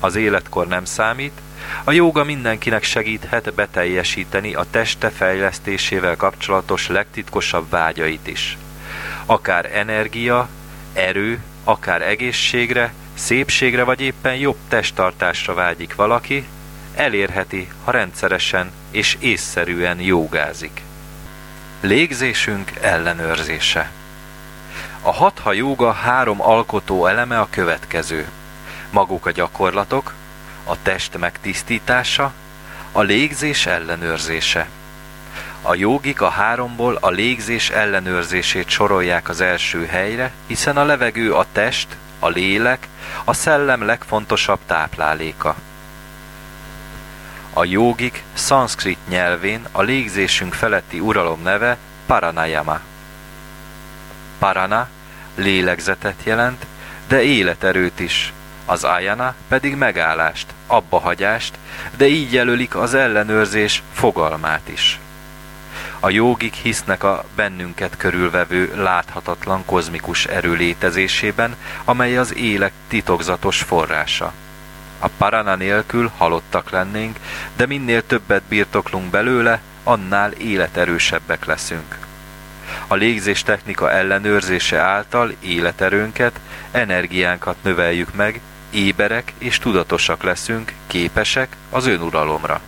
Az 0.00 0.16
életkor 0.16 0.66
nem 0.66 0.84
számít, 0.84 1.40
a 1.84 1.92
jóga 1.92 2.24
mindenkinek 2.24 2.82
segíthet 2.82 3.54
beteljesíteni 3.54 4.54
a 4.54 4.66
teste 4.70 5.10
fejlesztésével 5.10 6.16
kapcsolatos 6.16 6.88
legtitkosabb 6.88 7.70
vágyait 7.70 8.26
is. 8.26 8.58
Akár 9.26 9.70
energia, 9.72 10.48
erő, 10.92 11.42
akár 11.64 12.02
egészségre, 12.02 12.92
szépségre 13.14 13.84
vagy 13.84 14.00
éppen 14.00 14.34
jobb 14.34 14.56
testtartásra 14.68 15.54
vágyik 15.54 15.94
valaki, 15.94 16.46
elérheti, 16.94 17.68
ha 17.84 17.90
rendszeresen 17.90 18.70
és 18.90 19.16
észszerűen 19.20 20.00
jogázik. 20.00 20.82
Légzésünk 21.80 22.70
ellenőrzése 22.80 23.90
A 25.02 25.12
hatha 25.12 25.52
jóga 25.52 25.92
három 25.92 26.42
alkotó 26.42 27.06
eleme 27.06 27.40
a 27.40 27.48
következő. 27.50 28.28
Maguk 28.90 29.26
a 29.26 29.30
gyakorlatok, 29.30 30.12
a 30.64 30.82
test 30.82 31.18
megtisztítása, 31.18 32.32
a 32.92 33.00
légzés 33.00 33.66
ellenőrzése. 33.66 34.68
A 35.62 35.74
jogik 35.74 36.20
a 36.20 36.28
háromból 36.28 36.98
a 37.00 37.10
légzés 37.10 37.70
ellenőrzését 37.70 38.68
sorolják 38.68 39.28
az 39.28 39.40
első 39.40 39.86
helyre, 39.86 40.32
hiszen 40.46 40.76
a 40.76 40.84
levegő 40.84 41.34
a 41.34 41.46
test, 41.52 41.96
a 42.18 42.28
lélek, 42.28 42.88
a 43.24 43.32
szellem 43.32 43.82
legfontosabb 43.82 44.58
tápláléka. 44.66 45.56
A 47.52 47.64
jogik 47.64 48.22
szanszkrit 48.32 48.98
nyelvén 49.08 49.66
a 49.72 49.82
légzésünk 49.82 50.54
feletti 50.54 51.00
uralom 51.00 51.42
neve 51.42 51.76
Paranayama. 52.06 52.80
Parana 54.38 54.88
lélegzetet 55.34 56.22
jelent, 56.24 56.66
de 57.08 57.22
életerőt 57.22 58.00
is, 58.00 58.32
az 58.66 58.84
ayana 58.84 59.34
pedig 59.48 59.74
megállást, 59.74 60.46
abbahagyást, 60.66 61.58
de 61.96 62.06
így 62.06 62.32
jelölik 62.32 62.76
az 62.76 62.94
ellenőrzés 62.94 63.82
fogalmát 63.92 64.68
is. 64.68 64.98
A 66.00 66.10
jogik 66.10 66.54
hisznek 66.54 67.02
a 67.02 67.24
bennünket 67.34 67.96
körülvevő 67.96 68.72
láthatatlan 68.76 69.64
kozmikus 69.64 70.26
erő 70.26 70.52
létezésében, 70.52 71.56
amely 71.84 72.16
az 72.16 72.34
élek 72.34 72.72
titokzatos 72.88 73.62
forrása. 73.62 74.32
A 75.02 75.08
parana 75.08 75.54
nélkül 75.54 76.10
halottak 76.16 76.70
lennénk, 76.70 77.16
de 77.56 77.66
minél 77.66 78.06
többet 78.06 78.42
birtoklunk 78.42 79.10
belőle, 79.10 79.60
annál 79.84 80.32
életerősebbek 80.32 81.44
leszünk. 81.44 81.98
A 82.86 82.94
légzés 82.94 83.42
technika 83.42 83.90
ellenőrzése 83.90 84.78
által 84.78 85.32
életerőnket, 85.40 86.40
energiánkat 86.70 87.56
növeljük 87.62 88.14
meg, 88.14 88.40
éberek 88.70 89.32
és 89.38 89.58
tudatosak 89.58 90.22
leszünk, 90.22 90.72
képesek 90.86 91.56
az 91.70 91.86
önuralomra. 91.86 92.60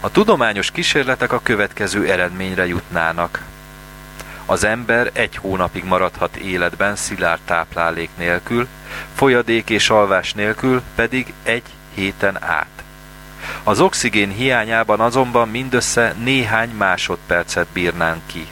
A 0.00 0.10
tudományos 0.10 0.70
kísérletek 0.70 1.32
a 1.32 1.40
következő 1.42 2.10
eredményre 2.10 2.66
jutnának. 2.66 3.42
Az 4.46 4.64
ember 4.64 5.10
egy 5.12 5.36
hónapig 5.36 5.84
maradhat 5.84 6.36
életben 6.36 6.96
szilárd 6.96 7.40
táplálék 7.44 8.10
nélkül, 8.16 8.68
folyadék 9.14 9.70
és 9.70 9.90
alvás 9.90 10.32
nélkül 10.32 10.82
pedig 10.94 11.32
egy 11.42 11.62
héten 11.94 12.42
át. 12.42 12.66
Az 13.62 13.80
oxigén 13.80 14.30
hiányában 14.30 15.00
azonban 15.00 15.48
mindössze 15.48 16.14
néhány 16.22 16.70
másodpercet 16.70 17.66
bírnánk 17.72 18.20
ki. 18.26 18.46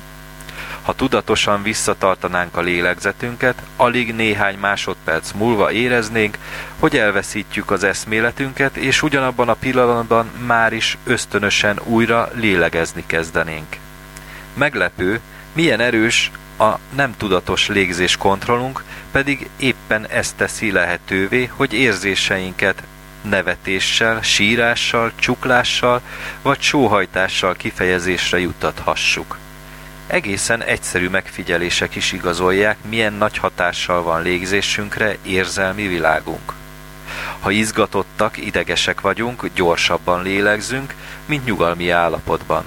Ha 0.83 0.95
tudatosan 0.95 1.63
visszatartanánk 1.63 2.57
a 2.57 2.61
lélegzetünket, 2.61 3.63
alig 3.77 4.15
néhány 4.15 4.59
másodperc 4.59 5.33
múlva 5.33 5.73
éreznénk, 5.73 6.39
hogy 6.79 6.97
elveszítjük 6.97 7.71
az 7.71 7.85
eszméletünket, 7.85 8.77
és 8.77 9.03
ugyanabban 9.03 9.49
a 9.49 9.55
pillanatban 9.55 10.31
már 10.47 10.73
is 10.73 10.99
ösztönösen 11.05 11.81
újra 11.85 12.29
lélegezni 12.35 13.05
kezdenénk. 13.07 13.77
Meglepő, 14.55 15.21
milyen 15.53 15.81
erős 15.81 16.31
a 16.59 16.79
nem 16.95 17.15
tudatos 17.17 17.69
légzés 17.69 18.17
kontrollunk, 18.17 18.85
pedig 19.11 19.49
éppen 19.57 20.07
ezt 20.09 20.37
teszi 20.37 20.73
lehetővé, 20.73 21.51
hogy 21.57 21.73
érzéseinket 21.73 22.83
nevetéssel, 23.23 24.23
sírással, 24.23 25.13
csuklással 25.15 26.01
vagy 26.43 26.61
sóhajtással 26.61 27.55
kifejezésre 27.55 28.39
juttathassuk. 28.39 29.39
Egészen 30.07 30.63
egyszerű 30.63 31.09
megfigyelések 31.09 31.95
is 31.95 32.13
igazolják, 32.13 32.77
milyen 32.89 33.13
nagy 33.13 33.39
hatással 33.39 34.03
van 34.03 34.23
légzésünkre 34.23 35.17
érzelmi 35.23 35.87
világunk. 35.87 36.53
Ha 37.41 37.51
izgatottak, 37.51 38.37
idegesek 38.37 39.01
vagyunk, 39.01 39.51
gyorsabban 39.55 40.23
lélegzünk, 40.23 40.95
mint 41.27 41.45
nyugalmi 41.45 41.91
állapotban. 41.91 42.65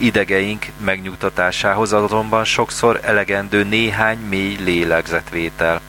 Idegeink 0.00 0.66
megnyugtatásához 0.76 1.92
azonban 1.92 2.44
sokszor 2.44 3.00
elegendő 3.02 3.64
néhány 3.64 4.18
mély 4.18 4.56
lélegzetvétel. 4.56 5.80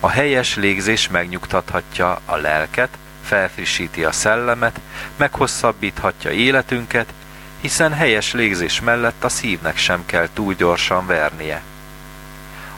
A 0.00 0.08
helyes 0.08 0.56
légzés 0.56 1.08
megnyugtathatja 1.08 2.20
a 2.24 2.36
lelket, 2.36 2.88
felfrissíti 3.24 4.04
a 4.04 4.12
szellemet, 4.12 4.80
meghosszabbíthatja 5.16 6.30
életünket, 6.30 7.12
hiszen 7.60 7.92
helyes 7.92 8.32
légzés 8.32 8.80
mellett 8.80 9.24
a 9.24 9.28
szívnek 9.28 9.76
sem 9.76 10.06
kell 10.06 10.28
túl 10.32 10.54
gyorsan 10.54 11.06
vernie. 11.06 11.62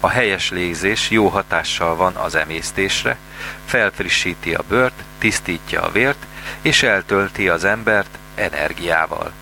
A 0.00 0.08
helyes 0.08 0.50
légzés 0.50 1.10
jó 1.10 1.28
hatással 1.28 1.96
van 1.96 2.14
az 2.14 2.34
emésztésre, 2.34 3.16
felfrissíti 3.64 4.54
a 4.54 4.62
bőrt, 4.68 5.02
tisztítja 5.18 5.82
a 5.82 5.90
vért, 5.90 6.26
és 6.62 6.82
eltölti 6.82 7.48
az 7.48 7.64
embert 7.64 8.18
energiával. 8.34 9.32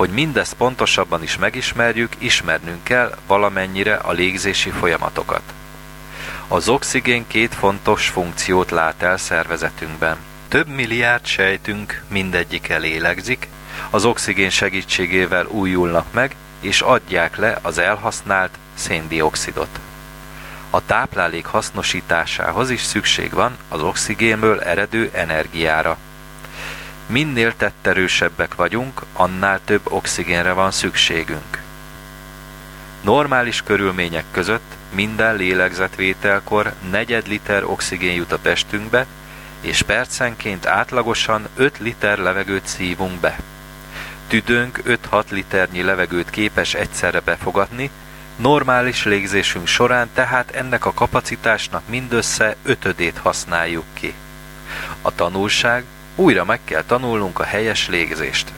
Hogy 0.00 0.10
mindezt 0.10 0.54
pontosabban 0.54 1.22
is 1.22 1.36
megismerjük, 1.36 2.12
ismernünk 2.18 2.84
kell 2.84 3.14
valamennyire 3.26 3.94
a 3.94 4.12
légzési 4.12 4.70
folyamatokat. 4.70 5.42
Az 6.48 6.68
oxigén 6.68 7.26
két 7.26 7.54
fontos 7.54 8.08
funkciót 8.08 8.70
lát 8.70 9.02
el 9.02 9.16
szervezetünkben. 9.16 10.16
Több 10.48 10.68
milliárd 10.68 11.26
sejtünk 11.26 12.02
mindegyik 12.08 12.78
lélegzik, 12.78 13.48
az 13.90 14.04
oxigén 14.04 14.50
segítségével 14.50 15.46
újulnak 15.46 16.12
meg, 16.12 16.34
és 16.60 16.80
adják 16.80 17.36
le 17.36 17.58
az 17.62 17.78
elhasznált 17.78 18.58
széndiokszidot. 18.74 19.80
A 20.70 20.84
táplálék 20.86 21.46
hasznosításához 21.46 22.70
is 22.70 22.82
szükség 22.82 23.32
van 23.32 23.56
az 23.68 23.82
oxigénből 23.82 24.60
eredő 24.60 25.10
energiára. 25.12 25.98
Minél 27.10 27.56
tetterősebbek 27.56 28.54
vagyunk, 28.54 29.02
annál 29.12 29.60
több 29.64 29.80
oxigénre 29.84 30.52
van 30.52 30.70
szükségünk. 30.70 31.62
Normális 33.02 33.62
körülmények 33.62 34.24
között 34.30 34.74
minden 34.92 35.36
lélegzetvételkor 35.36 36.72
negyed 36.90 37.26
liter 37.26 37.64
oxigén 37.64 38.14
jut 38.14 38.32
a 38.32 38.40
testünkbe, 38.40 39.06
és 39.60 39.82
percenként 39.82 40.66
átlagosan 40.66 41.48
5 41.56 41.78
liter 41.78 42.18
levegőt 42.18 42.66
szívunk 42.66 43.20
be. 43.20 43.38
Tüdőnk 44.26 44.82
5-6 45.10 45.28
liternyi 45.30 45.82
levegőt 45.82 46.30
képes 46.30 46.74
egyszerre 46.74 47.20
befogadni, 47.20 47.90
normális 48.36 49.04
légzésünk 49.04 49.66
során 49.66 50.10
tehát 50.14 50.50
ennek 50.50 50.86
a 50.86 50.92
kapacitásnak 50.92 51.82
mindössze 51.88 52.56
ötödét 52.62 53.18
használjuk 53.18 53.84
ki. 53.94 54.14
A 55.02 55.14
tanulság, 55.14 55.84
újra 56.20 56.44
meg 56.44 56.60
kell 56.64 56.82
tanulnunk 56.82 57.38
a 57.38 57.44
helyes 57.44 57.88
légzést. 57.88 58.52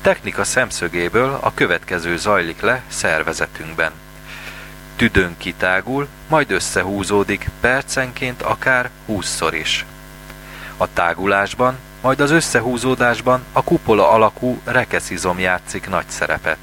Technika 0.00 0.44
szemszögéből 0.44 1.38
a 1.40 1.54
következő 1.54 2.16
zajlik 2.16 2.60
le 2.60 2.82
szervezetünkben. 2.88 3.92
Tüdőnk 4.96 5.38
kitágul, 5.38 6.08
majd 6.28 6.50
összehúzódik 6.50 7.50
percenként 7.60 8.42
akár 8.42 8.90
20-szor 9.08 9.50
is. 9.52 9.84
A 10.76 10.92
tágulásban 10.92 11.76
majd 12.00 12.20
az 12.20 12.30
összehúzódásban 12.30 13.44
a 13.52 13.62
kupola 13.62 14.10
alakú 14.10 14.60
rekeszizom 14.64 15.38
játszik 15.38 15.88
nagy 15.88 16.08
szerepet. 16.08 16.58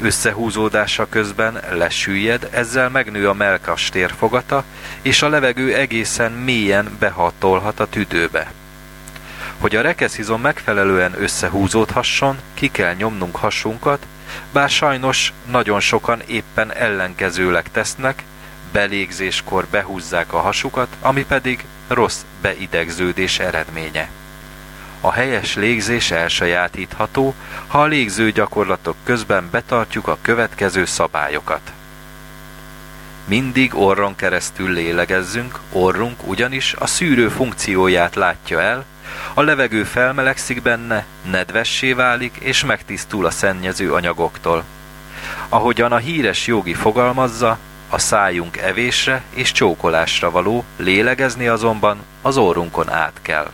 Összehúzódása 0.00 1.08
közben 1.08 1.60
lesüllyed, 1.70 2.48
ezzel 2.52 2.88
megnő 2.88 3.28
a 3.28 3.32
melkas 3.32 3.88
térfogata, 3.88 4.64
és 5.02 5.22
a 5.22 5.28
levegő 5.28 5.74
egészen 5.74 6.32
mélyen 6.32 6.96
behatolhat 6.98 7.80
a 7.80 7.86
tüdőbe. 7.86 8.52
Hogy 9.62 9.76
a 9.76 9.80
rekeszizom 9.80 10.40
megfelelően 10.40 11.14
összehúzódhasson, 11.18 12.38
ki 12.54 12.70
kell 12.70 12.94
nyomnunk 12.94 13.36
hasunkat, 13.36 14.06
bár 14.52 14.70
sajnos 14.70 15.32
nagyon 15.50 15.80
sokan 15.80 16.22
éppen 16.26 16.72
ellenkezőleg 16.72 17.70
tesznek, 17.70 18.22
belégzéskor 18.72 19.66
behúzzák 19.70 20.32
a 20.32 20.40
hasukat, 20.40 20.88
ami 21.00 21.24
pedig 21.24 21.64
rossz 21.88 22.20
beidegződés 22.40 23.38
eredménye. 23.38 24.10
A 25.00 25.12
helyes 25.12 25.54
légzés 25.54 26.10
elsajátítható, 26.10 27.34
ha 27.66 27.82
a 27.82 27.86
légző 27.86 28.30
gyakorlatok 28.30 28.96
közben 29.04 29.48
betartjuk 29.50 30.08
a 30.08 30.18
következő 30.22 30.84
szabályokat. 30.84 31.72
Mindig 33.24 33.74
orron 33.74 34.16
keresztül 34.16 34.70
lélegezzünk, 34.70 35.58
orrunk 35.72 36.28
ugyanis 36.28 36.74
a 36.78 36.86
szűrő 36.86 37.28
funkcióját 37.28 38.14
látja 38.14 38.60
el, 38.60 38.84
a 39.34 39.42
levegő 39.42 39.84
felmelegszik 39.84 40.62
benne, 40.62 41.04
nedvessé 41.30 41.92
válik 41.92 42.36
és 42.40 42.64
megtisztul 42.64 43.26
a 43.26 43.30
szennyező 43.30 43.92
anyagoktól. 43.92 44.64
Ahogyan 45.48 45.92
a 45.92 45.96
híres 45.96 46.46
jogi 46.46 46.74
fogalmazza, 46.74 47.58
a 47.88 47.98
szájunk 47.98 48.56
evésre 48.56 49.22
és 49.34 49.52
csókolásra 49.52 50.30
való, 50.30 50.64
lélegezni 50.76 51.46
azonban 51.46 51.98
az 52.22 52.36
orrunkon 52.36 52.90
át 52.90 53.18
kell. 53.22 53.50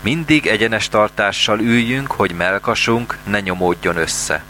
Mindig 0.00 0.46
egyenes 0.46 0.88
tartással 0.88 1.60
üljünk, 1.60 2.12
hogy 2.12 2.32
melkasunk 2.32 3.18
ne 3.24 3.40
nyomódjon 3.40 3.96
össze. 3.96 4.44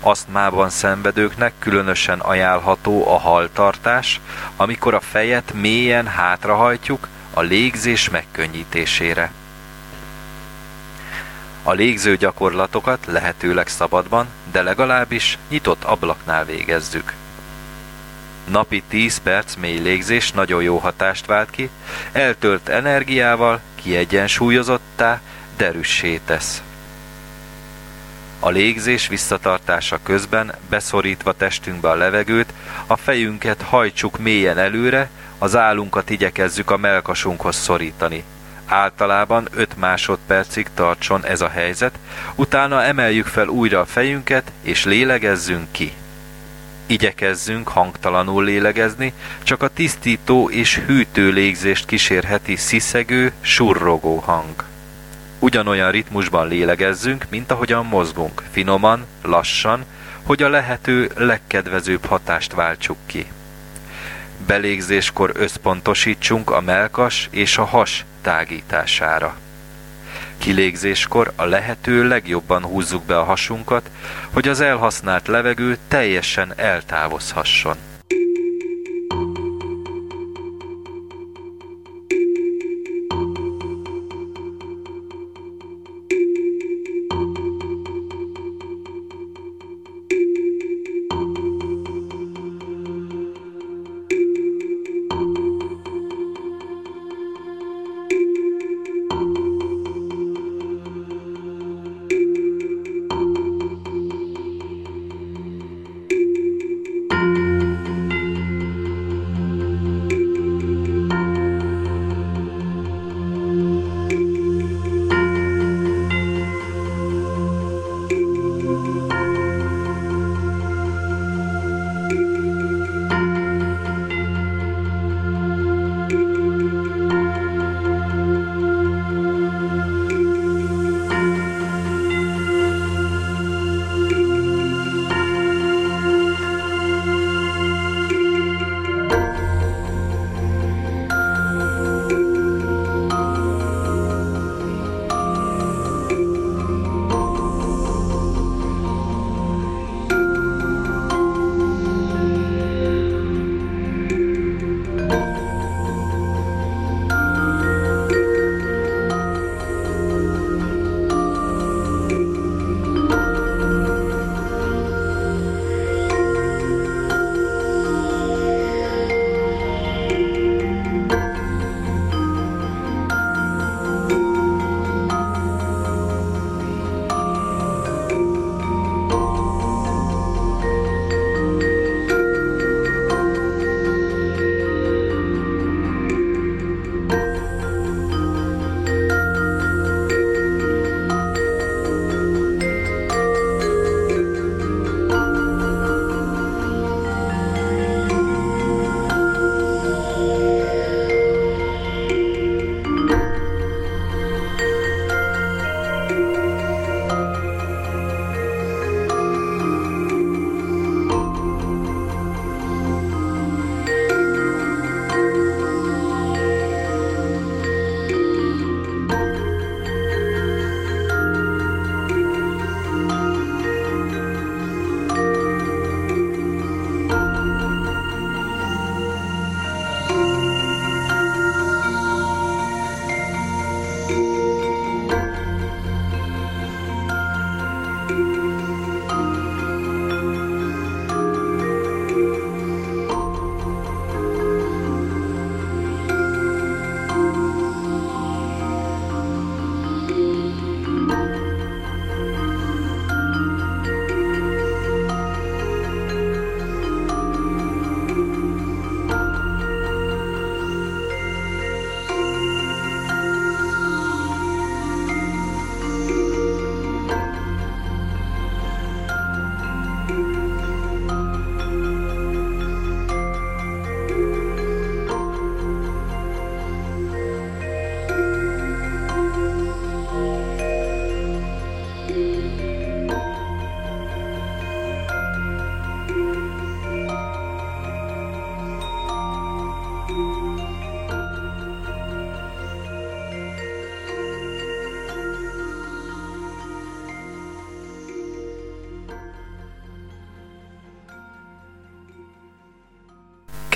Asztmában 0.00 0.70
szenvedőknek 0.70 1.52
különösen 1.58 2.18
ajánlható 2.18 3.08
a 3.08 3.18
haltartás, 3.18 4.20
amikor 4.56 4.94
a 4.94 5.00
fejet 5.00 5.52
mélyen 5.54 6.06
hátrahajtjuk 6.06 7.08
a 7.38 7.42
légzés 7.42 8.08
megkönnyítésére. 8.08 9.32
A 11.62 11.72
légző 11.72 12.16
gyakorlatokat 12.16 13.06
lehetőleg 13.06 13.68
szabadban, 13.68 14.26
de 14.52 14.62
legalábbis 14.62 15.38
nyitott 15.48 15.84
ablaknál 15.84 16.44
végezzük. 16.44 17.12
Napi 18.48 18.82
10 18.88 19.18
perc 19.18 19.54
mély 19.54 19.78
légzés 19.78 20.32
nagyon 20.32 20.62
jó 20.62 20.78
hatást 20.78 21.26
vált 21.26 21.50
ki, 21.50 21.70
eltölt 22.12 22.68
energiával, 22.68 23.60
kiegyensúlyozottá, 23.74 25.20
derűssé 25.56 26.20
tesz. 26.24 26.62
A 28.40 28.48
légzés 28.50 29.08
visszatartása 29.08 29.98
közben, 30.02 30.54
beszorítva 30.68 31.32
testünkbe 31.32 31.90
a 31.90 31.94
levegőt, 31.94 32.52
a 32.86 32.96
fejünket 32.96 33.62
hajtsuk 33.62 34.18
mélyen 34.18 34.58
előre, 34.58 35.10
az 35.38 35.56
állunkat 35.56 36.10
igyekezzük 36.10 36.70
a 36.70 36.76
melkasunkhoz 36.76 37.56
szorítani. 37.56 38.24
Általában 38.66 39.48
5 39.54 39.76
másodpercig 39.76 40.68
tartson 40.74 41.24
ez 41.24 41.40
a 41.40 41.48
helyzet, 41.48 41.98
utána 42.34 42.82
emeljük 42.82 43.26
fel 43.26 43.48
újra 43.48 43.80
a 43.80 43.86
fejünket, 43.86 44.52
és 44.62 44.84
lélegezzünk 44.84 45.66
ki. 45.70 45.92
Igyekezzünk 46.86 47.68
hangtalanul 47.68 48.44
lélegezni, 48.44 49.12
csak 49.42 49.62
a 49.62 49.68
tisztító 49.68 50.50
és 50.50 50.78
hűtő 50.78 51.30
légzést 51.30 51.86
kísérheti 51.86 52.56
sziszegő, 52.56 53.32
surrogó 53.40 54.18
hang. 54.18 54.64
Ugyanolyan 55.38 55.90
ritmusban 55.90 56.48
lélegezzünk, 56.48 57.26
mint 57.28 57.50
ahogyan 57.50 57.86
mozgunk, 57.86 58.42
finoman, 58.50 59.06
lassan, 59.22 59.84
hogy 60.22 60.42
a 60.42 60.48
lehető 60.48 61.10
legkedvezőbb 61.16 62.04
hatást 62.04 62.52
váltsuk 62.52 62.96
ki. 63.06 63.26
Belégzéskor 64.46 65.32
összpontosítsunk 65.34 66.50
a 66.50 66.60
melkas 66.60 67.28
és 67.30 67.58
a 67.58 67.64
has 67.64 68.04
tágítására. 68.22 69.36
Kilégzéskor 70.38 71.32
a 71.36 71.44
lehető 71.44 72.08
legjobban 72.08 72.62
húzzuk 72.62 73.04
be 73.04 73.18
a 73.18 73.24
hasunkat, 73.24 73.90
hogy 74.32 74.48
az 74.48 74.60
elhasznált 74.60 75.26
levegő 75.26 75.78
teljesen 75.88 76.52
eltávozhasson. 76.56 77.76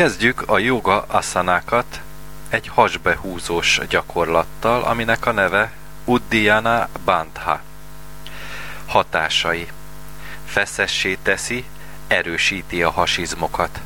Kezdjük 0.00 0.42
a 0.46 0.58
joga 0.58 1.04
asanákat 1.08 2.00
egy 2.48 2.68
hasbehúzós 2.68 3.80
gyakorlattal, 3.88 4.82
aminek 4.82 5.26
a 5.26 5.32
neve 5.32 5.72
Uddiyana 6.04 6.88
Bandha. 7.04 7.60
Hatásai 8.86 9.66
Feszessé 10.46 11.18
teszi, 11.22 11.64
erősíti 12.06 12.82
a 12.82 12.90
hasizmokat. 12.90 13.80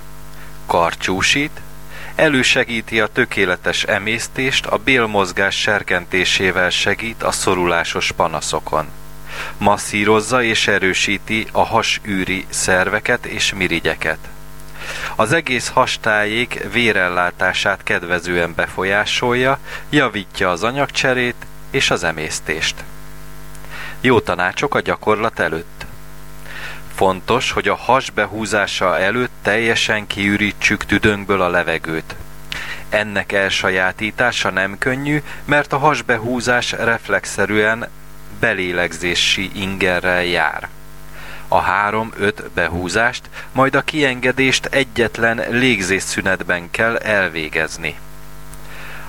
Karcsúsít, 0.67 1.61
elősegíti 2.15 3.01
a 3.01 3.07
tökéletes 3.07 3.83
emésztést, 3.83 4.67
a 4.67 4.77
bélmozgás 4.77 5.61
serkentésével 5.61 6.71
segít 6.71 7.23
a 7.23 7.31
szorulásos 7.31 8.13
panaszokon. 8.13 8.87
Masszírozza 9.59 10.43
és 10.43 10.69
erősíti 10.69 11.47
a 11.53 11.63
hasűri 11.63 12.47
szerveket 12.49 13.27
és 13.27 13.55
mirigyeket. 13.55 14.19
Az 15.17 15.33
egész 15.33 15.69
hastájék 15.69 16.67
vérellátását 16.73 17.83
kedvezően 17.83 18.55
befolyásolja, 18.55 19.59
javítja 19.91 20.51
az 20.51 20.63
anyagcserét 20.63 21.47
és 21.71 21.91
az 21.91 22.05
emésztést. 22.05 22.75
Jó 24.01 24.21
tanácsok 24.21 24.75
a 24.75 24.81
gyakorlat 24.81 25.39
előtt. 25.39 25.87
Fontos, 26.95 27.51
hogy 27.51 27.69
a 27.69 27.75
has 27.75 28.11
behúzása 28.11 28.99
előtt 28.99 29.33
teljesen 29.43 30.07
kiürítsük 30.07 30.85
tüdőnkből 30.85 31.41
a 31.41 31.49
levegőt. 31.49 32.15
Ennek 32.89 33.33
elsajátítása 33.33 34.51
nem 34.51 34.79
könnyű, 34.79 35.23
mert 35.45 35.73
a 35.73 35.79
hasbehúzás 35.79 36.73
reflexzerűen 36.73 37.89
belélegzési 38.41 39.51
ingerrel 39.55 40.25
jár. 40.25 40.69
A 41.55 41.61
három-öt 41.61 42.51
behúzást, 42.55 43.23
majd 43.53 43.75
a 43.75 43.81
kiengedést 43.81 44.67
egyetlen 44.67 45.43
légzésszünetben 45.51 46.71
kell 46.71 46.97
elvégezni. 46.97 47.97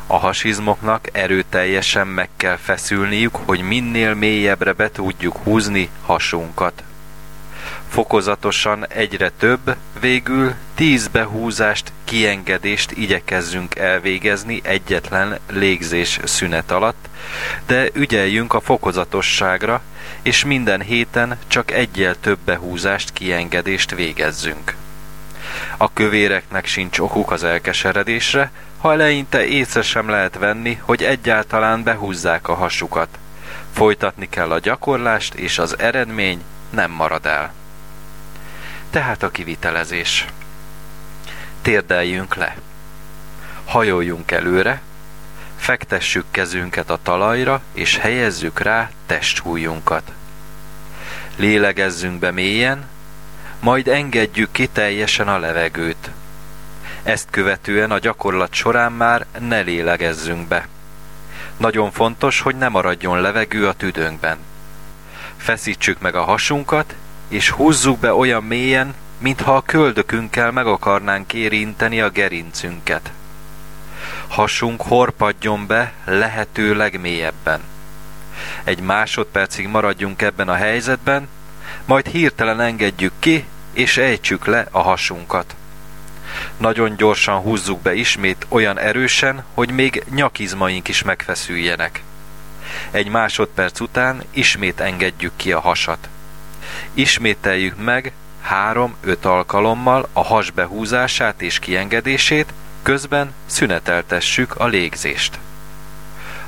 A 0.08 0.18
hasizmoknak 0.18 1.10
erőteljesen 1.12 2.08
meg 2.08 2.30
kell 2.38 2.56
feszülniük, 2.56 3.36
hogy 3.36 3.62
minél 3.62 4.14
mélyebbre 4.14 4.74
be 4.74 4.92
tudjuk 4.92 5.38
húzni 5.38 5.90
hasunkat. 6.06 6.84
Fokozatosan 7.90 8.88
egyre 8.88 9.30
több, 9.30 9.76
végül 10.00 10.54
tíz 10.76 11.08
behúzást, 11.08 11.92
kiengedést 12.04 12.92
igyekezzünk 12.92 13.76
elvégezni 13.76 14.60
egyetlen 14.64 15.40
légzés 15.50 16.20
szünet 16.24 16.72
alatt, 16.72 17.08
de 17.66 17.90
ügyeljünk 17.94 18.54
a 18.54 18.60
fokozatosságra, 18.60 19.82
és 20.22 20.46
minden 20.46 20.82
héten 20.82 21.38
csak 21.48 21.72
egyel 21.72 22.16
több 22.20 22.40
behúzást, 22.46 23.14
kiengedést 23.14 23.96
végezzünk. 23.96 24.76
A 25.78 25.94
kövéreknek 25.94 26.66
sincs 26.66 27.00
okuk 27.00 27.32
az 27.32 27.44
elkeseredésre, 27.44 28.52
ha 28.78 28.92
eleinte 28.92 29.46
észre 29.46 29.82
sem 29.82 30.10
lehet 30.10 30.38
venni, 30.38 30.80
hogy 30.82 31.04
egyáltalán 31.04 31.84
behúzzák 31.84 32.48
a 32.48 32.54
hasukat. 32.54 33.18
Folytatni 33.74 34.30
kell 34.30 34.52
a 34.52 34.60
gyakorlást, 34.60 35.34
és 35.34 35.60
az 35.60 35.80
eredmény 35.80 36.42
nem 36.70 36.92
marad 36.92 37.26
el. 37.26 37.54
Tehát 38.90 39.24
a 39.24 39.32
kivitelezés. 39.32 40.26
Térdeljünk 41.62 42.36
le. 42.36 42.56
Hajoljunk 43.66 44.32
előre, 44.32 44.82
fektessük 45.66 46.26
kezünket 46.32 46.90
a 46.90 47.00
talajra, 47.04 47.62
és 47.74 47.98
helyezzük 47.98 48.60
rá 48.60 48.90
testhújunkat. 49.06 50.12
Lélegezzünk 51.36 52.20
be 52.20 52.32
mélyen, 52.32 52.88
majd 53.60 53.88
engedjük 53.88 54.52
ki 54.52 54.68
teljesen 54.68 55.28
a 55.28 55.38
levegőt. 55.38 56.12
Ezt 57.04 57.28
követően 57.30 57.92
a 57.92 58.00
gyakorlat 58.00 58.54
során 58.54 58.92
már 58.92 59.26
ne 59.40 59.60
lélegezzünk 59.60 60.48
be. 60.48 60.68
Nagyon 61.58 61.92
fontos, 61.92 62.40
hogy 62.40 62.56
ne 62.56 62.68
maradjon 62.68 63.22
levegő 63.22 63.68
a 63.68 63.74
tüdőnkben. 63.74 64.38
Feszítsük 65.38 66.00
meg 66.02 66.16
a 66.16 66.24
hasunkat, 66.24 66.96
és 67.28 67.50
húzzuk 67.50 68.00
be 68.00 68.14
olyan 68.14 68.44
mélyen, 68.44 68.96
mintha 69.18 69.56
a 69.56 69.62
köldökünkkel 69.62 70.52
meg 70.52 70.68
akarnánk 70.68 71.34
érinteni 71.34 72.02
a 72.02 72.10
gerincünket. 72.10 73.12
Hasunk 74.28 74.82
horpadjon 74.82 75.68
be 75.68 75.94
lehető 76.06 76.76
legmélyebben. 76.76 77.60
Egy 78.64 78.80
másodpercig 78.80 79.68
maradjunk 79.68 80.22
ebben 80.22 80.50
a 80.50 80.56
helyzetben, 80.56 81.28
majd 81.86 82.08
hirtelen 82.08 82.62
engedjük 82.62 83.14
ki, 83.20 83.46
és 83.74 83.98
ejtsük 83.98 84.46
le 84.46 84.68
a 84.72 84.82
hasunkat. 84.82 85.56
Nagyon 86.58 86.96
gyorsan 86.96 87.40
húzzuk 87.40 87.82
be 87.82 87.94
ismét 87.94 88.46
olyan 88.50 88.80
erősen, 88.80 89.44
hogy 89.54 89.70
még 89.70 90.04
nyakizmaink 90.10 90.88
is 90.88 91.04
megfeszüljenek. 91.04 92.04
Egy 92.92 93.08
másodperc 93.08 93.80
után 93.80 94.24
ismét 94.32 94.80
engedjük 94.80 95.32
ki 95.36 95.52
a 95.52 95.60
hasat. 95.60 96.10
Ismételjük 96.94 97.84
meg 97.84 98.12
három-öt 98.42 99.26
alkalommal 99.26 100.08
a 100.14 100.24
has 100.24 100.52
behúzását 100.52 101.42
és 101.42 101.60
kiengedését, 101.60 102.54
közben 102.86 103.34
szüneteltessük 103.46 104.56
a 104.56 104.66
légzést. 104.66 105.40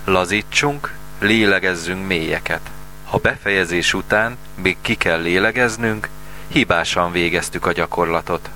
Lazítsunk, 0.04 0.93
lélegezzünk 1.19 2.08
mélyeket. 2.08 2.62
Ha 3.06 3.17
befejezés 3.17 3.93
után 3.93 4.38
még 4.56 4.78
ki 4.82 4.95
kell 4.95 5.21
lélegeznünk, 5.21 6.10
hibásan 6.47 7.12
végeztük 7.12 7.65
a 7.65 7.71
gyakorlatot. 7.71 8.50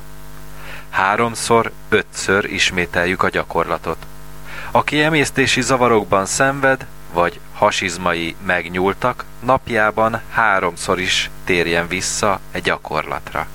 Háromszor, 0.90 1.72
ötször 1.90 2.46
ismételjük 2.46 3.24
a 3.24 3.30
gyakorlatot. 3.30 4.06
Aki 4.72 5.02
emésztési 5.02 5.62
zavarokban 5.62 6.26
szenved, 6.26 6.86
vagy 7.14 7.40
hasizmai 7.54 8.36
megnyúltak, 8.46 9.26
napjában 9.40 10.22
háromszor 10.32 11.00
is 11.00 11.30
térjen 11.44 11.88
vissza 11.88 12.40
egy 12.52 12.64
gyakorlatra. 12.64 13.48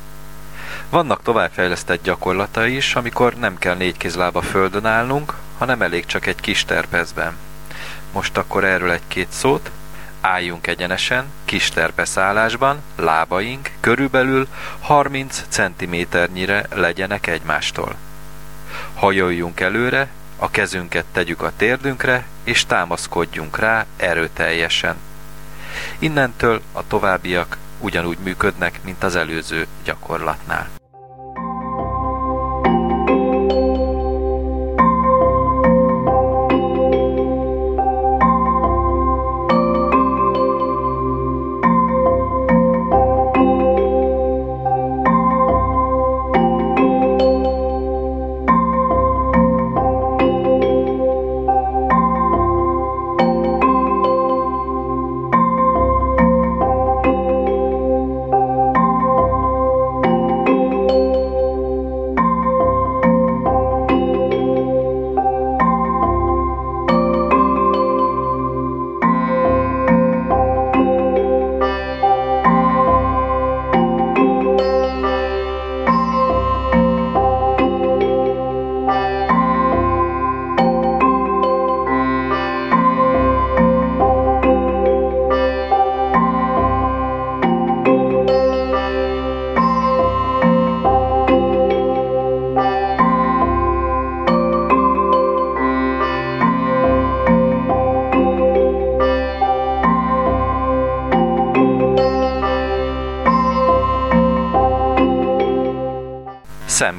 Vannak 0.90 1.22
továbbfejlesztett 1.22 2.02
gyakorlatai 2.02 2.76
is, 2.76 2.94
amikor 2.94 3.34
nem 3.34 3.58
kell 3.58 3.74
négy 3.74 3.96
kézlába 3.96 4.42
földön 4.42 4.86
állnunk, 4.86 5.34
hanem 5.58 5.82
elég 5.82 6.06
csak 6.06 6.26
egy 6.26 6.40
kis 6.40 6.64
terpezben. 6.64 7.36
Most 8.12 8.36
akkor 8.36 8.64
erről 8.64 8.90
egy-két 8.90 9.30
szót. 9.30 9.70
Álljunk 10.20 10.66
egyenesen, 10.66 11.24
kis 11.44 11.68
terpeszállásban, 11.68 12.82
lábaink 12.96 13.70
körülbelül 13.80 14.46
30 14.80 15.44
cm-nyire 15.48 16.66
legyenek 16.74 17.26
egymástól. 17.26 17.94
Hajoljunk 18.94 19.60
előre, 19.60 20.08
a 20.38 20.50
kezünket 20.50 21.04
tegyük 21.12 21.42
a 21.42 21.52
térdünkre, 21.56 22.26
és 22.44 22.66
támaszkodjunk 22.66 23.58
rá 23.58 23.86
erőteljesen. 23.96 24.96
Innentől 25.98 26.60
a 26.72 26.86
továbbiak 26.86 27.56
ugyanúgy 27.80 28.18
működnek, 28.24 28.80
mint 28.84 29.02
az 29.02 29.16
előző 29.16 29.66
gyakorlatnál. 29.84 30.68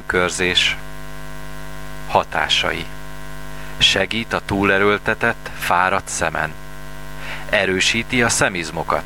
Szemkörzés 0.08 0.76
Hatásai 2.08 2.86
Segít 3.78 4.32
a 4.32 4.40
túlerőltetett, 4.44 5.50
fáradt 5.58 6.08
szemen. 6.08 6.52
Erősíti 7.50 8.22
a 8.22 8.28
szemizmokat. 8.28 9.02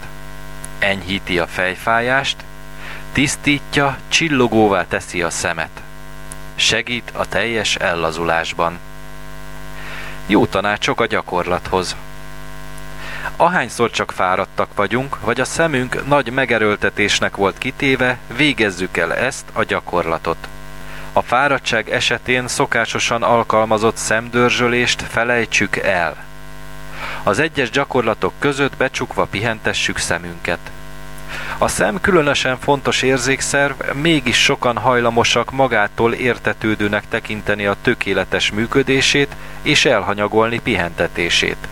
Enyhíti 0.78 1.38
a 1.38 1.46
fejfájást, 1.46 2.36
tisztítja, 3.12 3.98
csillogóvá 4.08 4.86
teszi 4.86 5.22
a 5.22 5.30
szemet. 5.30 5.82
Segít 6.54 7.10
a 7.14 7.26
teljes 7.28 7.74
ellazulásban. 7.76 8.78
Jó 10.26 10.46
tanácsok 10.46 11.00
a 11.00 11.06
gyakorlathoz. 11.06 11.96
Ahányszor 13.36 13.90
csak 13.90 14.12
fáradtak 14.12 14.74
vagyunk, 14.74 15.20
vagy 15.20 15.40
a 15.40 15.44
szemünk 15.44 16.06
nagy 16.06 16.32
megerőltetésnek 16.32 17.36
volt 17.36 17.58
kitéve, 17.58 18.18
végezzük 18.36 18.96
el 18.96 19.14
ezt 19.14 19.44
a 19.52 19.64
gyakorlatot. 19.64 20.48
A 21.12 21.22
fáradtság 21.22 21.90
esetén 21.90 22.48
szokásosan 22.48 23.22
alkalmazott 23.22 23.96
szemdörzsölést 23.96 25.02
felejtsük 25.02 25.76
el. 25.76 26.16
Az 27.22 27.38
egyes 27.38 27.70
gyakorlatok 27.70 28.32
között 28.38 28.76
becsukva 28.76 29.24
pihentessük 29.24 29.98
szemünket. 29.98 30.58
A 31.58 31.68
szem 31.68 32.00
különösen 32.00 32.58
fontos 32.58 33.02
érzékszerv, 33.02 33.74
mégis 33.92 34.42
sokan 34.42 34.78
hajlamosak 34.78 35.50
magától 35.50 36.12
értetődőnek 36.12 37.08
tekinteni 37.08 37.66
a 37.66 37.76
tökéletes 37.82 38.50
működését 38.50 39.36
és 39.62 39.84
elhanyagolni 39.84 40.60
pihentetését. 40.60 41.68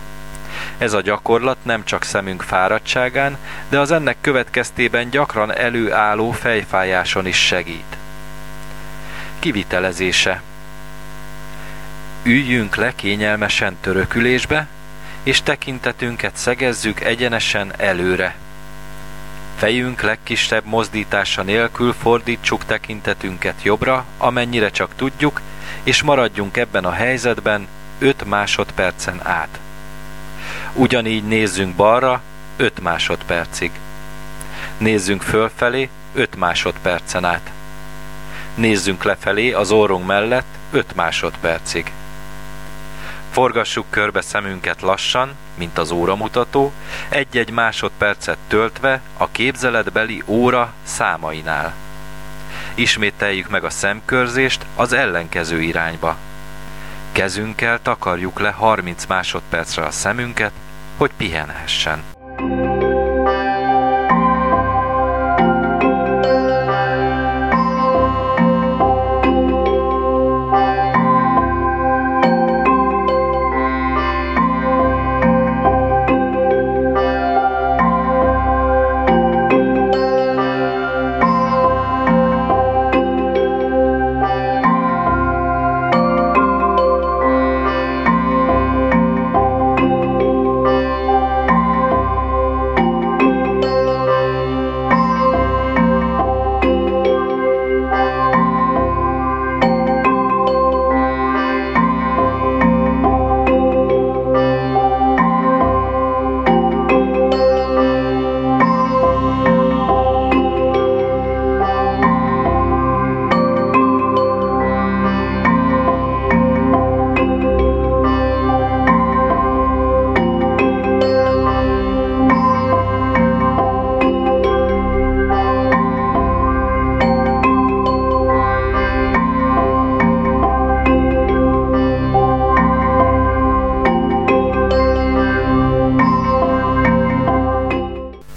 Ez 0.77 0.93
a 0.93 1.01
gyakorlat 1.01 1.57
nem 1.63 1.83
csak 1.83 2.03
szemünk 2.03 2.41
fáradtságán, 2.41 3.37
de 3.69 3.79
az 3.79 3.91
ennek 3.91 4.17
következtében 4.21 5.09
gyakran 5.09 5.55
előálló 5.55 6.31
fejfájáson 6.31 7.25
is 7.27 7.45
segít. 7.45 7.97
Kivitelezése 9.41 10.41
Üljünk 12.23 12.75
le 12.75 12.95
kényelmesen 12.95 13.77
törökülésbe, 13.81 14.67
és 15.23 15.41
tekintetünket 15.41 16.35
szegezzük 16.35 17.01
egyenesen 17.01 17.73
előre. 17.77 18.35
Fejünk 19.57 20.01
legkisebb 20.01 20.65
mozdítása 20.65 21.41
nélkül 21.41 21.93
fordítsuk 21.93 22.65
tekintetünket 22.65 23.63
jobbra, 23.63 24.05
amennyire 24.17 24.69
csak 24.69 24.95
tudjuk, 24.95 25.41
és 25.83 26.01
maradjunk 26.01 26.57
ebben 26.57 26.85
a 26.85 26.91
helyzetben 26.91 27.67
5 27.99 28.25
másodpercen 28.25 29.19
át. 29.23 29.59
Ugyanígy 30.73 31.23
nézzünk 31.23 31.75
balra 31.75 32.21
5 32.57 32.81
másodpercig. 32.81 33.71
Nézzünk 34.77 35.21
fölfelé 35.21 35.89
5 36.13 36.35
másodpercen 36.35 37.25
át. 37.25 37.51
Nézzünk 38.55 39.03
lefelé 39.03 39.51
az 39.51 39.71
orrunk 39.71 40.05
mellett 40.05 40.45
5 40.71 40.95
másodpercig. 40.95 41.91
Forgassuk 43.31 43.85
körbe 43.89 44.21
szemünket 44.21 44.81
lassan, 44.81 45.35
mint 45.55 45.77
az 45.77 45.91
óramutató, 45.91 46.71
egy-egy 47.09 47.51
másodpercet 47.51 48.37
töltve 48.47 49.01
a 49.17 49.27
képzeletbeli 49.31 50.23
óra 50.25 50.73
számainál. 50.83 51.73
Ismételjük 52.75 53.49
meg 53.49 53.63
a 53.63 53.69
szemkörzést 53.69 54.65
az 54.75 54.93
ellenkező 54.93 55.61
irányba. 55.61 56.17
Kezünkkel 57.11 57.81
takarjuk 57.81 58.39
le 58.39 58.49
30 58.49 59.05
másodpercre 59.05 59.85
a 59.85 59.91
szemünket, 59.91 60.51
hogy 60.97 61.11
pihenhessen. 61.17 62.03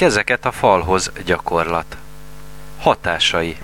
Kezeket 0.05 0.45
a 0.45 0.53
falhoz 0.53 1.13
gyakorlat. 1.25 1.97
Hatásai. 2.79 3.57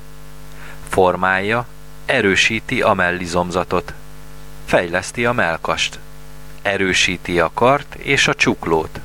Formálja, 0.88 1.66
erősíti 2.06 2.82
a 2.82 2.94
mellizomzatot. 2.94 3.92
Fejleszti 4.64 5.24
a 5.24 5.32
melkast. 5.32 5.98
Erősíti 6.62 7.40
a 7.40 7.50
kart 7.54 7.94
és 7.94 8.28
a 8.28 8.34
csuklót. 8.34 9.00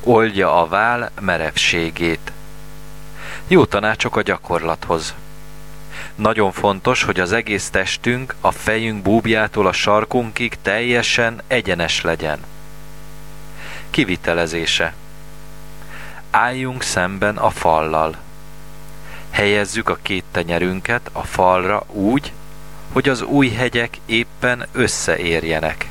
Oldja 0.00 0.60
a 0.60 0.66
vál 0.66 1.10
merevségét. 1.20 2.32
Jó 3.46 3.64
tanácsok 3.64 4.16
a 4.16 4.22
gyakorlathoz. 4.22 5.14
Nagyon 6.14 6.52
fontos, 6.52 7.02
hogy 7.02 7.20
az 7.20 7.32
egész 7.32 7.70
testünk 7.70 8.34
a 8.40 8.50
fejünk 8.50 9.02
búbjától 9.02 9.66
a 9.66 9.72
sarkunkig 9.72 10.56
teljesen 10.62 11.42
egyenes 11.46 12.00
legyen. 12.00 12.38
Kivitelezése 13.90 14.94
Álljunk 16.34 16.82
szemben 16.82 17.36
a 17.36 17.50
fallal. 17.50 18.16
Helyezzük 19.30 19.88
a 19.88 19.98
két 20.02 20.24
tenyerünket 20.30 21.10
a 21.12 21.22
falra 21.22 21.84
úgy, 21.86 22.32
hogy 22.92 23.08
az 23.08 23.22
új 23.22 23.48
hegyek 23.48 23.98
éppen 24.06 24.66
összeérjenek. 24.72 25.88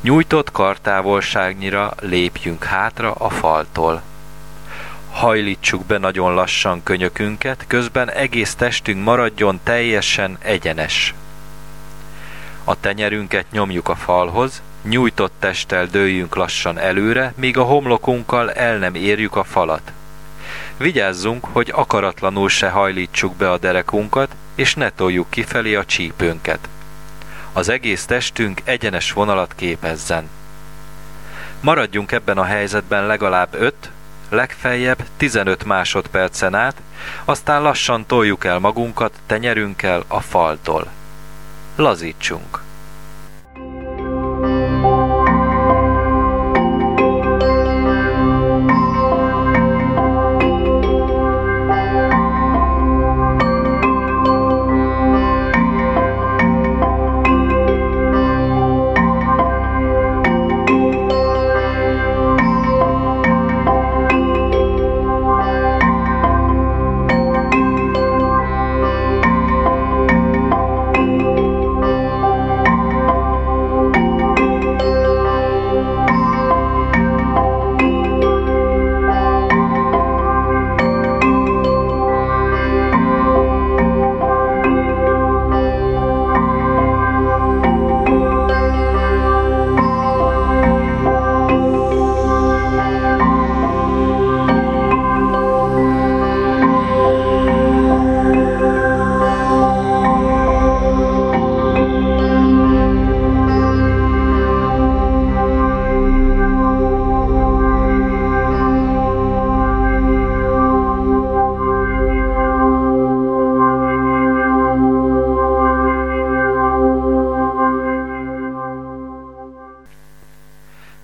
Nyújtott 0.00 0.50
kartávolságnyira 0.50 1.92
lépjünk 2.00 2.64
hátra 2.64 3.12
a 3.12 3.28
faltól. 3.28 4.02
Hajlítsuk 5.10 5.84
be 5.84 5.98
nagyon 5.98 6.34
lassan 6.34 6.82
könyökünket, 6.82 7.64
közben 7.66 8.10
egész 8.10 8.54
testünk 8.54 9.04
maradjon 9.04 9.60
teljesen 9.62 10.38
egyenes. 10.40 11.14
A 12.64 12.80
tenyerünket 12.80 13.50
nyomjuk 13.50 13.88
a 13.88 13.94
falhoz, 13.94 14.62
Nyújtott 14.84 15.32
testtel 15.38 15.86
dőljünk 15.86 16.34
lassan 16.34 16.78
előre, 16.78 17.32
míg 17.36 17.58
a 17.58 17.62
homlokunkkal 17.62 18.52
el 18.52 18.78
nem 18.78 18.94
érjük 18.94 19.36
a 19.36 19.44
falat. 19.44 19.92
Vigyázzunk, 20.76 21.44
hogy 21.44 21.70
akaratlanul 21.74 22.48
se 22.48 22.68
hajlítsuk 22.68 23.34
be 23.34 23.50
a 23.50 23.58
derekunkat, 23.58 24.34
és 24.54 24.74
ne 24.74 24.90
toljuk 24.90 25.30
kifelé 25.30 25.74
a 25.74 25.84
csípőnket. 25.84 26.68
Az 27.52 27.68
egész 27.68 28.04
testünk 28.04 28.60
egyenes 28.64 29.12
vonalat 29.12 29.54
képezzen. 29.54 30.30
Maradjunk 31.60 32.12
ebben 32.12 32.38
a 32.38 32.44
helyzetben 32.44 33.06
legalább 33.06 33.48
5, 33.50 33.74
legfeljebb 34.28 35.04
15 35.16 35.64
másodpercen 35.64 36.54
át, 36.54 36.76
aztán 37.24 37.62
lassan 37.62 38.06
toljuk 38.06 38.44
el 38.44 38.58
magunkat 38.58 39.12
tenyerünkkel 39.26 40.04
a 40.08 40.20
faltól. 40.20 40.86
Lazítsunk! 41.76 42.63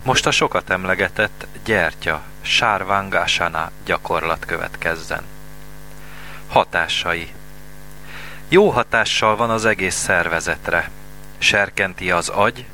Most 0.03 0.26
a 0.26 0.30
sokat 0.30 0.70
emlegetett 0.70 1.46
gyertya, 1.64 2.22
sárvángásana 2.40 3.70
gyakorlat 3.84 4.44
következzen. 4.46 5.22
Hatásai 6.48 7.28
Jó 8.48 8.70
hatással 8.70 9.36
van 9.36 9.51
az 9.51 9.64
egész 9.64 9.94
szervezetre. 9.94 10.90
Serkenti 11.38 12.11
az 12.11 12.28
agy, 12.28 12.64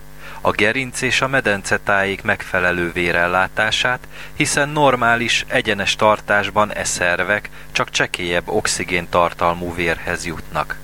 a 0.40 0.50
gerinc 0.50 1.00
és 1.00 1.20
a 1.20 1.28
medencetájék 1.28 2.22
megfelelő 2.22 2.92
vérellátását, 2.92 4.08
hiszen 4.34 4.68
normális, 4.68 5.44
egyenes 5.48 5.96
tartásban 5.96 6.72
e 6.72 6.84
szervek 6.84 7.50
csak 7.72 7.90
csekélyebb 7.90 8.48
oxigén 8.48 9.08
tartalmú 9.08 9.74
vérhez 9.74 10.26
jutnak. 10.26 10.78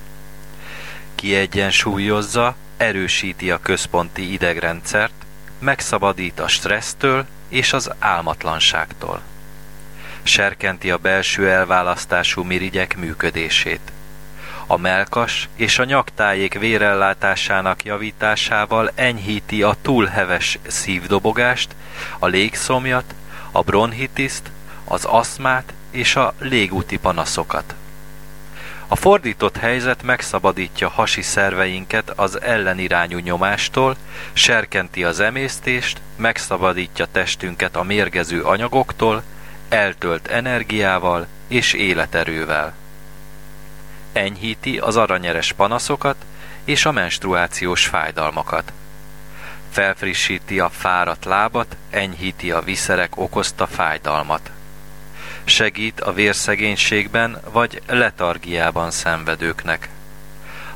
Kiegyensúlyozza, 1.15 2.55
erősíti 2.77 3.51
a 3.51 3.59
központi 3.59 4.31
idegrendszert, 4.31 5.22
megszabadít 5.63 6.39
a 6.39 6.47
stressztől 6.47 7.25
és 7.49 7.73
az 7.73 7.91
álmatlanságtól. 7.99 9.21
Serkenti 10.23 10.91
a 10.91 10.97
belső 10.97 11.49
elválasztású 11.49 12.43
mirigyek 12.43 12.97
működését. 12.97 13.91
A 14.67 14.77
melkas 14.77 15.49
és 15.55 15.79
a 15.79 15.83
nyaktájék 15.83 16.59
vérellátásának 16.59 17.83
javításával 17.83 18.91
enyhíti 18.95 19.63
a 19.63 19.75
túlheves 19.81 20.59
szívdobogást, 20.67 21.75
a 22.19 22.27
légszomjat, 22.27 23.13
a 23.51 23.61
bronhitiszt, 23.61 24.51
az 24.83 25.05
aszmát 25.05 25.73
és 25.91 26.15
a 26.15 26.33
légúti 26.39 26.97
panaszokat. 26.97 27.75
A 28.87 28.95
fordított 28.95 29.57
helyzet 29.57 30.03
megszabadítja 30.03 30.89
hasi 30.89 31.21
szerveinket 31.21 32.09
az 32.09 32.41
ellenirányú 32.41 33.17
nyomástól, 33.17 33.95
serkenti 34.33 35.03
az 35.03 35.19
emésztést, 35.19 36.01
megszabadítja 36.15 37.05
testünket 37.11 37.75
a 37.75 37.83
mérgező 37.83 38.41
anyagoktól, 38.41 39.23
eltölt 39.69 40.27
energiával 40.27 41.27
és 41.47 41.73
életerővel. 41.73 42.73
Enyhíti 44.11 44.77
az 44.77 44.95
aranyeres 44.95 45.51
panaszokat 45.51 46.15
és 46.63 46.85
a 46.85 46.91
menstruációs 46.91 47.85
fájdalmakat. 47.85 48.73
Felfrissíti 49.69 50.59
a 50.59 50.69
fáradt 50.69 51.25
lábat, 51.25 51.75
enyhíti 51.89 52.51
a 52.51 52.61
viszerek 52.61 53.17
okozta 53.17 53.67
fájdalmat 53.67 54.51
segít 55.45 56.01
a 56.01 56.13
vérszegénységben 56.13 57.41
vagy 57.51 57.81
letargiában 57.87 58.91
szenvedőknek. 58.91 59.89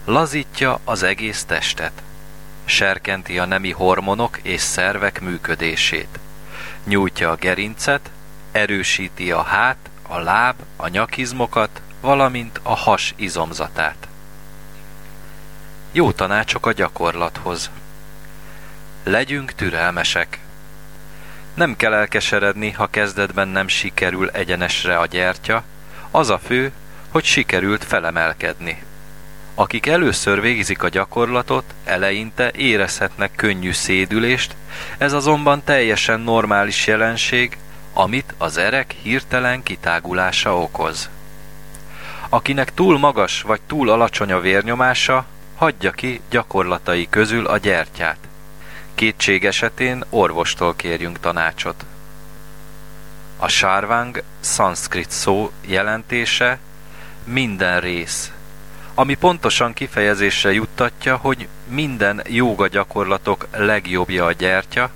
Lazítja 0.05 0.79
az 0.83 1.03
egész 1.03 1.43
testet. 1.43 1.91
Serkenti 2.65 3.39
a 3.39 3.45
nemi 3.45 3.71
hormonok 3.71 4.39
és 4.41 4.61
szervek 4.61 5.21
működését. 5.21 6.19
Nyújtja 6.83 7.31
a 7.31 7.35
gerincet, 7.35 8.09
erősíti 8.51 9.31
a 9.31 9.41
hát, 9.41 9.77
a 10.07 10.17
láb, 10.19 10.55
a 10.75 10.87
nyakizmokat, 10.87 11.81
valamint 12.01 12.59
a 12.63 12.75
has 12.75 13.13
izomzatát. 13.15 14.07
Jó 15.91 16.11
tanácsok 16.11 16.65
a 16.65 16.71
gyakorlathoz. 16.71 17.69
Legyünk 19.03 19.51
türelmesek. 19.51 20.39
Nem 21.57 21.75
kell 21.75 21.93
elkeseredni, 21.93 22.71
ha 22.71 22.87
kezdetben 22.87 23.47
nem 23.47 23.67
sikerül 23.67 24.29
egyenesre 24.29 24.97
a 24.97 25.05
gyertya, 25.05 25.63
az 26.11 26.29
a 26.29 26.39
fő, 26.39 26.71
hogy 27.09 27.23
sikerült 27.23 27.83
felemelkedni. 27.83 28.83
Akik 29.55 29.85
először 29.85 30.41
végzik 30.41 30.83
a 30.83 30.89
gyakorlatot, 30.89 31.63
eleinte 31.83 32.51
érezhetnek 32.51 33.31
könnyű 33.35 33.71
szédülést, 33.71 34.55
ez 34.97 35.13
azonban 35.13 35.63
teljesen 35.63 36.19
normális 36.19 36.87
jelenség, 36.87 37.57
amit 37.93 38.33
az 38.37 38.57
erek 38.57 38.95
hirtelen 39.01 39.63
kitágulása 39.63 40.57
okoz. 40.57 41.09
Akinek 42.29 42.73
túl 42.73 42.97
magas 42.97 43.41
vagy 43.41 43.61
túl 43.67 43.89
alacsony 43.89 44.31
a 44.31 44.39
vérnyomása, 44.39 45.25
hagyja 45.55 45.91
ki 45.91 46.21
gyakorlatai 46.29 47.07
közül 47.09 47.45
a 47.45 47.57
gyertyát. 47.57 48.26
Kétség 48.97 49.45
esetén 49.45 50.03
orvostól 50.09 50.75
kérjünk 50.75 51.19
tanácsot. 51.19 51.85
A 53.37 53.47
sárváng 53.47 54.23
szanszkrit 54.39 55.11
szó 55.11 55.51
jelentése 55.65 56.59
minden 57.23 57.79
rész, 57.79 58.31
ami 58.93 59.15
pontosan 59.15 59.73
kifejezésre 59.73 60.53
juttatja, 60.53 61.15
hogy 61.15 61.47
minden 61.67 62.21
jóga 62.27 62.67
gyakorlatok 62.67 63.47
legjobbja 63.51 64.25
a 64.25 64.31
gyertya, 64.31 64.89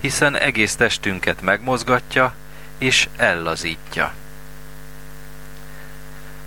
hiszen 0.00 0.36
egész 0.36 0.76
testünket 0.76 1.40
megmozgatja 1.40 2.34
és 2.78 3.08
ellazítja. 3.16 4.12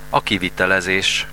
A 0.10 0.22
kivitelezés 0.22 1.28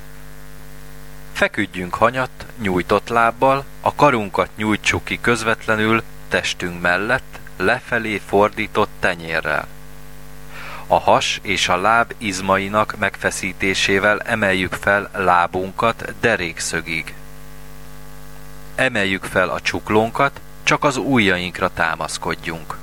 Feküdjünk 1.32 1.94
hanyat, 1.94 2.46
nyújtott 2.58 3.08
lábbal, 3.08 3.64
a 3.80 3.94
karunkat 3.94 4.48
nyújtsuk 4.56 5.04
ki 5.04 5.18
közvetlenül 5.20 6.02
testünk 6.28 6.80
mellett, 6.80 7.38
lefelé 7.56 8.20
fordított 8.26 8.90
tenyérrel. 9.00 9.66
A 10.86 10.98
has 10.98 11.38
és 11.42 11.68
a 11.68 11.76
láb 11.76 12.14
izmainak 12.18 12.94
megfeszítésével 12.98 14.20
emeljük 14.20 14.72
fel 14.72 15.10
lábunkat 15.14 16.14
derékszögig. 16.20 17.14
Emeljük 18.74 19.24
fel 19.24 19.48
a 19.48 19.60
csuklónkat, 19.60 20.40
csak 20.62 20.84
az 20.84 20.96
ujjainkra 20.96 21.70
támaszkodjunk. 21.74 22.76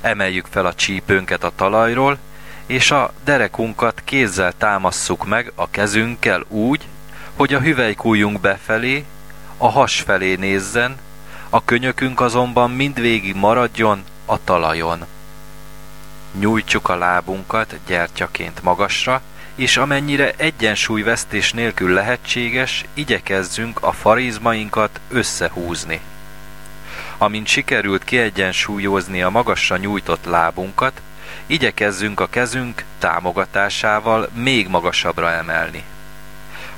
Emeljük 0.00 0.46
fel 0.50 0.66
a 0.66 0.74
csípőnket 0.74 1.44
a 1.44 1.52
talajról, 1.56 2.18
és 2.66 2.90
a 2.90 3.12
derekunkat 3.24 4.02
kézzel 4.04 4.52
támasszuk 4.58 5.26
meg 5.26 5.52
a 5.54 5.70
kezünkkel 5.70 6.44
úgy, 6.48 6.86
hogy 7.36 7.54
a 7.54 7.60
hüvelykújunk 7.60 8.40
befelé, 8.40 9.04
a 9.56 9.70
has 9.70 10.00
felé 10.00 10.34
nézzen, 10.34 10.96
a 11.50 11.64
könyökünk 11.64 12.20
azonban 12.20 12.70
mindvégig 12.70 13.34
maradjon 13.34 14.04
a 14.24 14.44
talajon. 14.44 15.06
Nyújtsuk 16.38 16.88
a 16.88 16.96
lábunkat 16.96 17.76
gyertyaként 17.86 18.62
magasra, 18.62 19.20
és 19.54 19.76
amennyire 19.76 20.32
egyensúlyvesztés 20.36 21.52
nélkül 21.52 21.92
lehetséges, 21.92 22.84
igyekezzünk 22.94 23.82
a 23.82 23.92
farizmainkat 23.92 25.00
összehúzni. 25.08 26.00
Amint 27.18 27.46
sikerült 27.46 28.04
kiegyensúlyozni 28.04 29.22
a 29.22 29.30
magasra 29.30 29.76
nyújtott 29.76 30.24
lábunkat, 30.24 31.00
igyekezzünk 31.46 32.20
a 32.20 32.26
kezünk 32.26 32.84
támogatásával 32.98 34.28
még 34.34 34.68
magasabbra 34.68 35.30
emelni. 35.30 35.84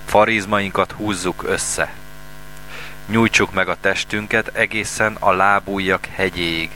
Farizmainkat 0.07 0.93
húzzuk 0.93 1.43
össze. 1.47 1.93
Nyújtsuk 3.07 3.53
meg 3.53 3.69
a 3.69 3.77
testünket 3.81 4.51
egészen 4.55 5.17
a 5.19 5.33
lábújjak 5.33 6.07
hegyéig. 6.07 6.71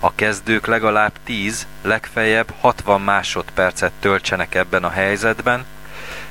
A 0.00 0.14
kezdők 0.14 0.66
legalább 0.66 1.12
10, 1.24 1.66
legfeljebb 1.82 2.54
60 2.60 3.00
másodpercet 3.00 3.92
töltsenek 4.00 4.54
ebben 4.54 4.84
a 4.84 4.90
helyzetben, 4.90 5.64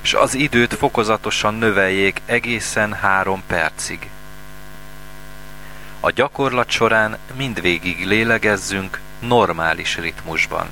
és 0.01 0.13
az 0.13 0.35
időt 0.35 0.73
fokozatosan 0.73 1.53
növeljék 1.53 2.21
egészen 2.25 2.93
3 2.93 3.43
percig. 3.47 4.09
A 5.99 6.11
gyakorlat 6.11 6.69
során 6.69 7.17
mindvégig 7.35 8.05
lélegezzünk 8.05 8.99
normális 9.19 9.97
ritmusban. 9.97 10.67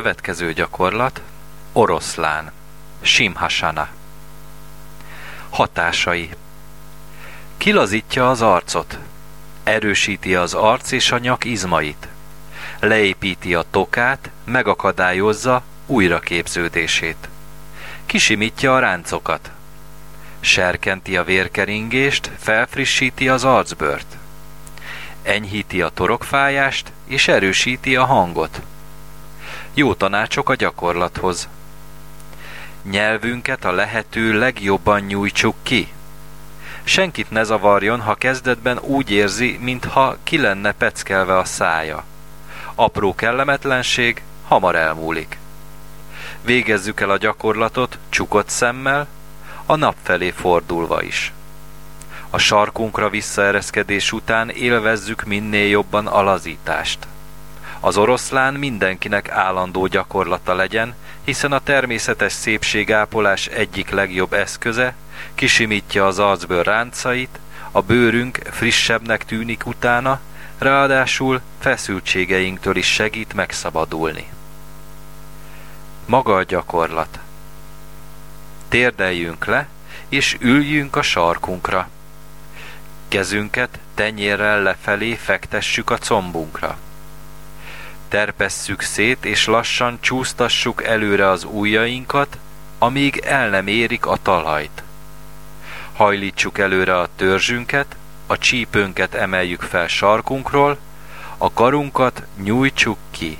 Következő 0.00 0.52
gyakorlat 0.52 1.22
oroszlán, 1.72 2.52
simhasana. 3.00 3.88
Hatásai 5.50 6.30
Kilazítja 7.56 8.30
az 8.30 8.42
arcot, 8.42 8.98
erősíti 9.62 10.34
az 10.34 10.54
arc 10.54 10.92
és 10.92 11.12
a 11.12 11.18
nyak 11.18 11.44
izmait, 11.44 12.08
leépíti 12.78 13.54
a 13.54 13.64
tokát, 13.70 14.30
megakadályozza 14.44 15.62
újraképződését. 15.86 17.28
Kisimítja 18.06 18.74
a 18.74 18.78
ráncokat, 18.78 19.50
serkenti 20.40 21.16
a 21.16 21.24
vérkeringést, 21.24 22.30
felfrissíti 22.38 23.28
az 23.28 23.44
arcbört, 23.44 24.16
enyhíti 25.22 25.82
a 25.82 25.88
torokfájást 25.88 26.92
és 27.06 27.28
erősíti 27.28 27.96
a 27.96 28.04
hangot. 28.04 28.60
Jó 29.74 29.94
tanácsok 29.94 30.48
a 30.48 30.54
gyakorlathoz. 30.54 31.48
Nyelvünket 32.82 33.64
a 33.64 33.72
lehető 33.72 34.38
legjobban 34.38 35.00
nyújtsuk 35.00 35.54
ki. 35.62 35.92
Senkit 36.82 37.30
ne 37.30 37.42
zavarjon, 37.42 38.00
ha 38.00 38.14
kezdetben 38.14 38.78
úgy 38.78 39.10
érzi, 39.10 39.58
mintha 39.60 40.16
ki 40.22 40.38
lenne 40.38 40.72
peckelve 40.72 41.36
a 41.36 41.44
szája. 41.44 42.04
Apró 42.74 43.14
kellemetlenség 43.14 44.22
hamar 44.46 44.74
elmúlik. 44.74 45.38
Végezzük 46.42 47.00
el 47.00 47.10
a 47.10 47.16
gyakorlatot 47.16 47.98
csukott 48.08 48.48
szemmel, 48.48 49.06
a 49.66 49.76
nap 49.76 49.96
felé 50.02 50.30
fordulva 50.30 51.02
is. 51.02 51.32
A 52.30 52.38
sarkunkra 52.38 53.08
visszaereszkedés 53.08 54.12
után 54.12 54.50
élvezzük 54.50 55.24
minél 55.24 55.68
jobban 55.68 56.06
a. 56.06 56.38
Az 57.80 57.96
oroszlán 57.96 58.54
mindenkinek 58.54 59.30
állandó 59.30 59.86
gyakorlata 59.86 60.54
legyen, 60.54 60.94
hiszen 61.24 61.52
a 61.52 61.60
természetes 61.60 62.32
szépségápolás 62.32 63.46
egyik 63.46 63.90
legjobb 63.90 64.32
eszköze, 64.32 64.94
kisimítja 65.34 66.06
az 66.06 66.18
arcbőr 66.18 66.66
ráncait, 66.66 67.38
a 67.70 67.80
bőrünk 67.80 68.38
frissebbnek 68.50 69.24
tűnik 69.24 69.66
utána, 69.66 70.20
ráadásul 70.58 71.40
feszültségeinktől 71.58 72.76
is 72.76 72.86
segít 72.86 73.34
megszabadulni. 73.34 74.26
Maga 76.06 76.36
a 76.36 76.42
gyakorlat. 76.42 77.18
Térdeljünk 78.68 79.44
le, 79.44 79.66
és 80.08 80.36
üljünk 80.40 80.96
a 80.96 81.02
sarkunkra. 81.02 81.88
Kezünket 83.08 83.78
tenyérrel 83.94 84.62
lefelé 84.62 85.14
fektessük 85.14 85.90
a 85.90 85.98
combunkra. 85.98 86.78
Terpesszük 88.10 88.80
szét, 88.80 89.24
és 89.24 89.46
lassan 89.46 89.98
csúsztassuk 90.00 90.84
előre 90.84 91.28
az 91.28 91.44
ujjainkat, 91.44 92.38
amíg 92.78 93.16
el 93.16 93.48
nem 93.48 93.66
érik 93.66 94.06
a 94.06 94.16
talajt. 94.22 94.82
Hajlítsuk 95.92 96.58
előre 96.58 96.98
a 96.98 97.08
törzsünket, 97.16 97.96
a 98.26 98.38
csípőnket 98.38 99.14
emeljük 99.14 99.62
fel 99.62 99.86
sarkunkról, 99.88 100.78
a 101.38 101.52
karunkat 101.52 102.22
nyújtsuk 102.42 102.98
ki. 103.10 103.38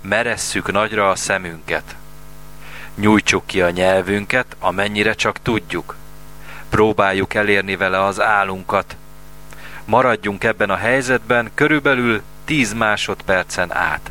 Meresszük 0.00 0.72
nagyra 0.72 1.10
a 1.10 1.16
szemünket. 1.16 1.96
Nyújtsuk 2.94 3.46
ki 3.46 3.62
a 3.62 3.70
nyelvünket, 3.70 4.56
amennyire 4.58 5.14
csak 5.14 5.42
tudjuk. 5.42 5.96
Próbáljuk 6.68 7.34
elérni 7.34 7.76
vele 7.76 8.04
az 8.04 8.20
álunkat. 8.20 8.96
Maradjunk 9.84 10.44
ebben 10.44 10.70
a 10.70 10.76
helyzetben 10.76 11.50
körülbelül 11.54 12.22
10 12.52 12.72
másodpercen 12.72 13.74
át. 13.74 14.10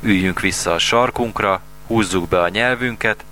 Üljünk 0.00 0.40
vissza 0.40 0.72
a 0.72 0.78
sarkunkra, 0.78 1.60
húzzuk 1.86 2.28
be 2.28 2.40
a 2.40 2.48
nyelvünket, 2.48 3.24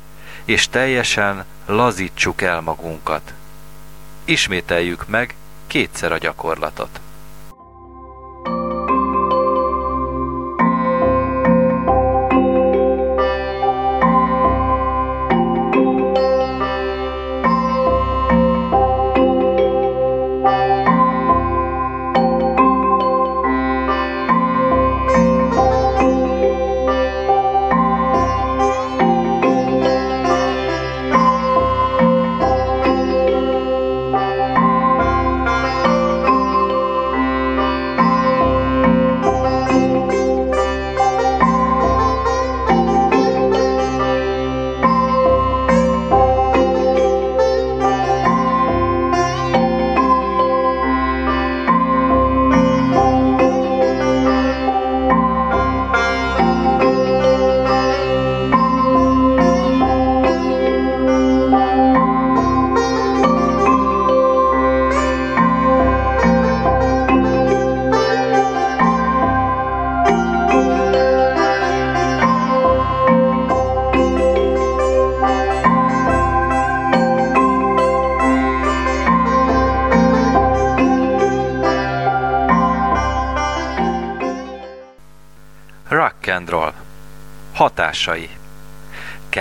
és 0.44 0.68
teljesen 0.68 1.44
lazítsuk 1.66 2.42
el 2.42 2.60
magunkat. 2.60 3.32
Ismételjük 4.24 5.08
meg 5.08 5.34
kétszer 5.66 6.12
a 6.12 6.18
gyakorlatot. 6.18 7.00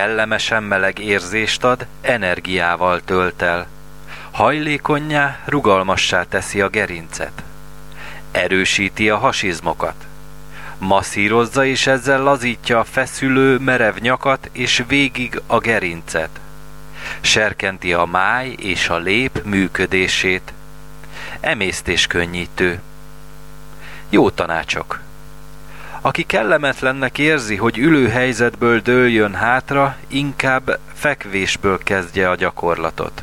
Kellemesen 0.00 0.62
meleg 0.62 0.98
érzést 0.98 1.64
ad, 1.64 1.86
energiával 2.00 3.00
tölt 3.00 3.42
el. 3.42 3.66
Hajlékonyá, 4.30 5.38
rugalmassá 5.44 6.24
teszi 6.24 6.60
a 6.60 6.68
gerincet. 6.68 7.42
Erősíti 8.30 9.10
a 9.10 9.18
hasizmokat. 9.18 9.94
Masszírozza 10.78 11.64
és 11.64 11.86
ezzel 11.86 12.22
lazítja 12.22 12.78
a 12.78 12.84
feszülő, 12.84 13.58
merev 13.58 13.96
nyakat 13.96 14.48
és 14.52 14.84
végig 14.88 15.40
a 15.46 15.58
gerincet. 15.58 16.40
Serkenti 17.20 17.92
a 17.92 18.04
máj 18.04 18.48
és 18.58 18.88
a 18.88 18.98
lép 18.98 19.42
működését. 19.44 20.52
Emésztés 21.40 22.06
könnyítő. 22.06 22.80
Jó 24.08 24.30
tanácsok! 24.30 25.00
Aki 26.02 26.22
kellemetlennek 26.22 27.18
érzi, 27.18 27.56
hogy 27.56 27.78
ülő 27.78 28.08
helyzetből 28.08 28.80
dőljön 28.80 29.34
hátra, 29.34 29.96
inkább 30.08 30.78
fekvésből 30.92 31.78
kezdje 31.78 32.30
a 32.30 32.34
gyakorlatot. 32.34 33.22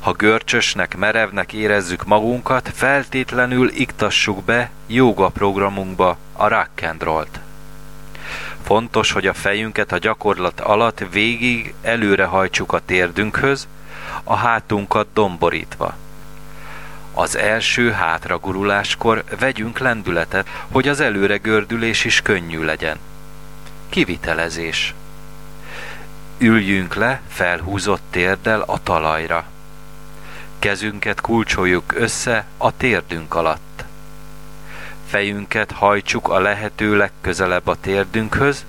Ha 0.00 0.12
görcsösnek, 0.12 0.96
merevnek 0.96 1.52
érezzük 1.52 2.06
magunkat, 2.06 2.70
feltétlenül 2.74 3.70
iktassuk 3.74 4.44
be 4.44 4.70
jóga 4.86 5.28
programunkba 5.28 6.16
a 6.32 6.48
rock 6.48 6.82
and 6.82 7.02
roll-t. 7.02 7.40
Fontos, 8.62 9.12
hogy 9.12 9.26
a 9.26 9.34
fejünket 9.34 9.92
a 9.92 9.98
gyakorlat 9.98 10.60
alatt 10.60 11.04
végig 11.12 11.74
előre 11.82 12.24
hajtsuk 12.24 12.72
a 12.72 12.80
térdünkhöz, 12.84 13.68
a 14.24 14.34
hátunkat 14.34 15.06
domborítva. 15.14 15.94
Az 17.14 17.36
első 17.36 17.90
hátraguruláskor 17.90 19.24
vegyünk 19.38 19.78
lendületet, 19.78 20.48
hogy 20.70 20.88
az 20.88 21.00
előre 21.00 21.36
gördülés 21.36 22.04
is 22.04 22.22
könnyű 22.22 22.64
legyen. 22.64 22.98
Kivitelezés. 23.88 24.94
Üljünk 26.38 26.94
le 26.94 27.20
felhúzott 27.28 28.02
térdel 28.10 28.60
a 28.60 28.82
talajra. 28.82 29.44
Kezünket 30.58 31.20
kulcsoljuk 31.20 31.94
össze 31.94 32.44
a 32.56 32.76
térdünk 32.76 33.34
alatt. 33.34 33.84
Fejünket 35.06 35.72
hajtsuk 35.72 36.28
a 36.28 36.38
lehető 36.38 36.96
legközelebb 36.96 37.66
a 37.66 37.76
térdünkhöz, 37.80 38.64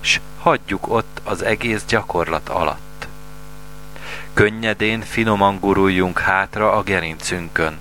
s 0.00 0.20
hagyjuk 0.38 0.88
ott 0.88 1.20
az 1.24 1.42
egész 1.42 1.84
gyakorlat 1.84 2.48
alatt. 2.48 2.89
Könnyedén 4.34 5.00
finoman 5.00 5.58
guruljunk 5.58 6.18
hátra 6.18 6.72
a 6.72 6.82
gerincünkön. 6.82 7.78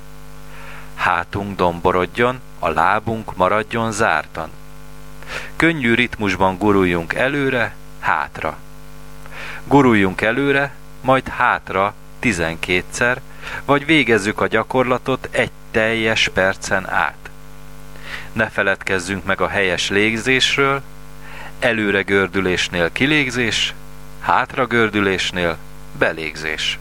Hátunk 0.96 1.56
domborodjon, 1.56 2.40
a 2.60 2.70
lábunk 2.70 3.36
maradjon 3.36 3.92
zártan. 3.92 4.50
Könnyű 5.56 5.94
ritmusban 5.94 6.58
guruljunk 6.58 7.14
előre, 7.14 7.76
hátra. 8.00 8.58
Guruljunk 9.64 10.22
előre, 10.22 10.74
majd 11.02 11.28
hátra 11.28 11.94
tizenkétszer, 12.20 13.22
vagy 13.66 13.86
végezzük 13.86 14.42
a 14.42 14.48
gyakorlatot 14.48 15.28
egy 15.32 15.52
teljes 15.72 16.30
percen 16.34 16.90
át. 16.90 17.30
Ne 18.32 18.50
feledkezzünk 18.50 19.26
meg 19.26 19.42
a 19.42 19.48
helyes 19.48 19.90
légzésről, 19.90 20.82
előre 21.60 22.02
gördülésnél 22.02 22.92
kilégzés, 22.92 23.74
hátra 24.20 24.66
gördülésnél 24.66 25.58
belégzés. 26.00 26.78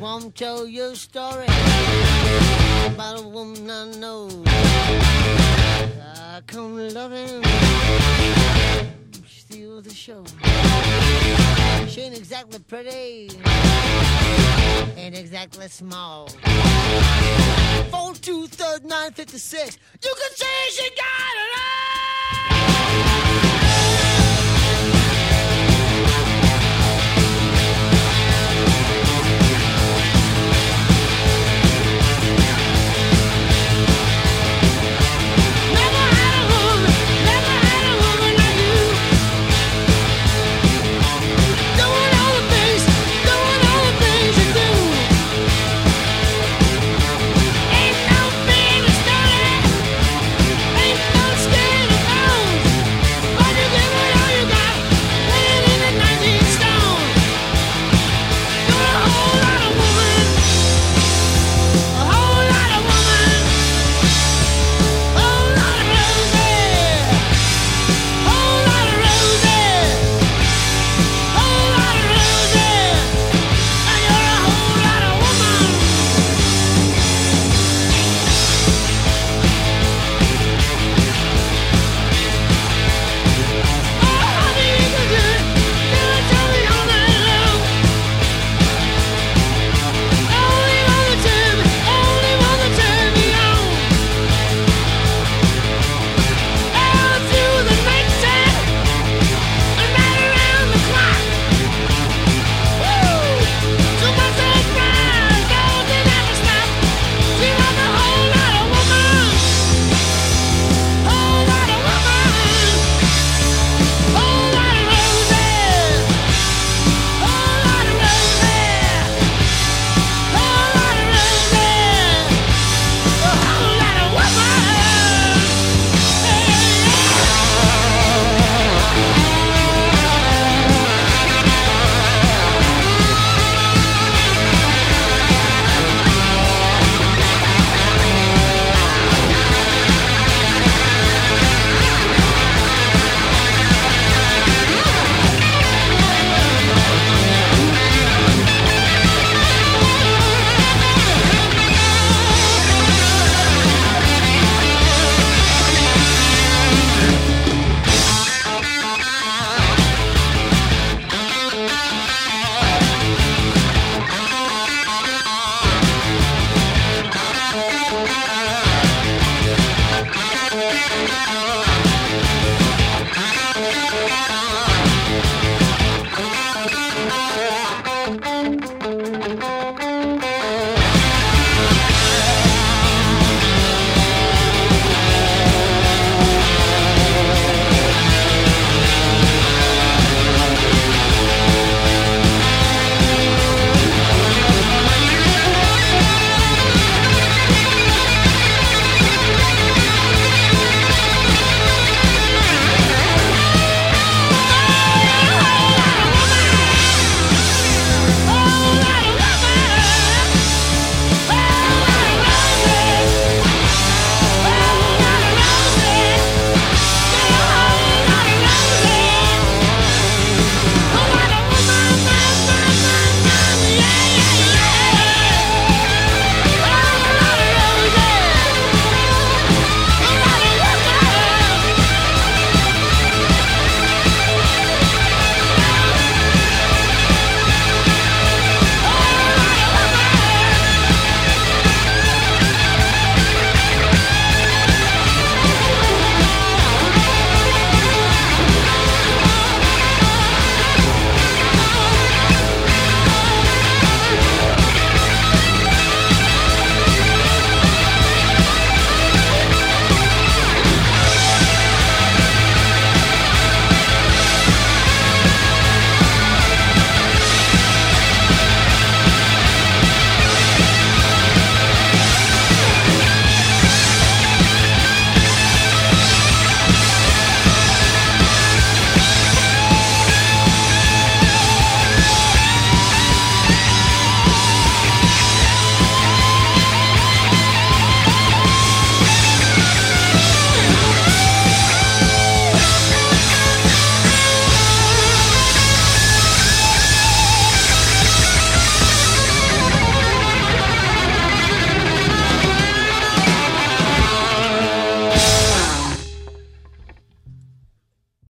Won't 0.00 0.36
tell 0.36 0.66
you 0.68 0.94
story 0.94 1.46
about 2.86 3.18
a 3.18 3.28
woman 3.28 3.68
I 3.68 3.90
know. 3.98 4.28
I 6.34 6.40
come 6.46 6.78
loving, 6.94 7.42
steal 9.26 9.82
the 9.82 9.92
show. 9.92 10.24
She 11.88 12.02
ain't 12.02 12.16
exactly 12.16 12.60
pretty, 12.60 13.30
ain't 14.96 15.16
exactly 15.18 15.68
small. 15.68 16.28
Four 17.90 18.14
two 18.14 18.46
third 18.46 18.84
nine 18.84 19.12
fifty 19.12 19.38
six. 19.38 19.78
You 20.02 20.14
can 20.20 20.30
say 20.36 20.70
she 20.70 20.88
got 20.90 21.34
it 21.42 21.58
all. 21.58 21.81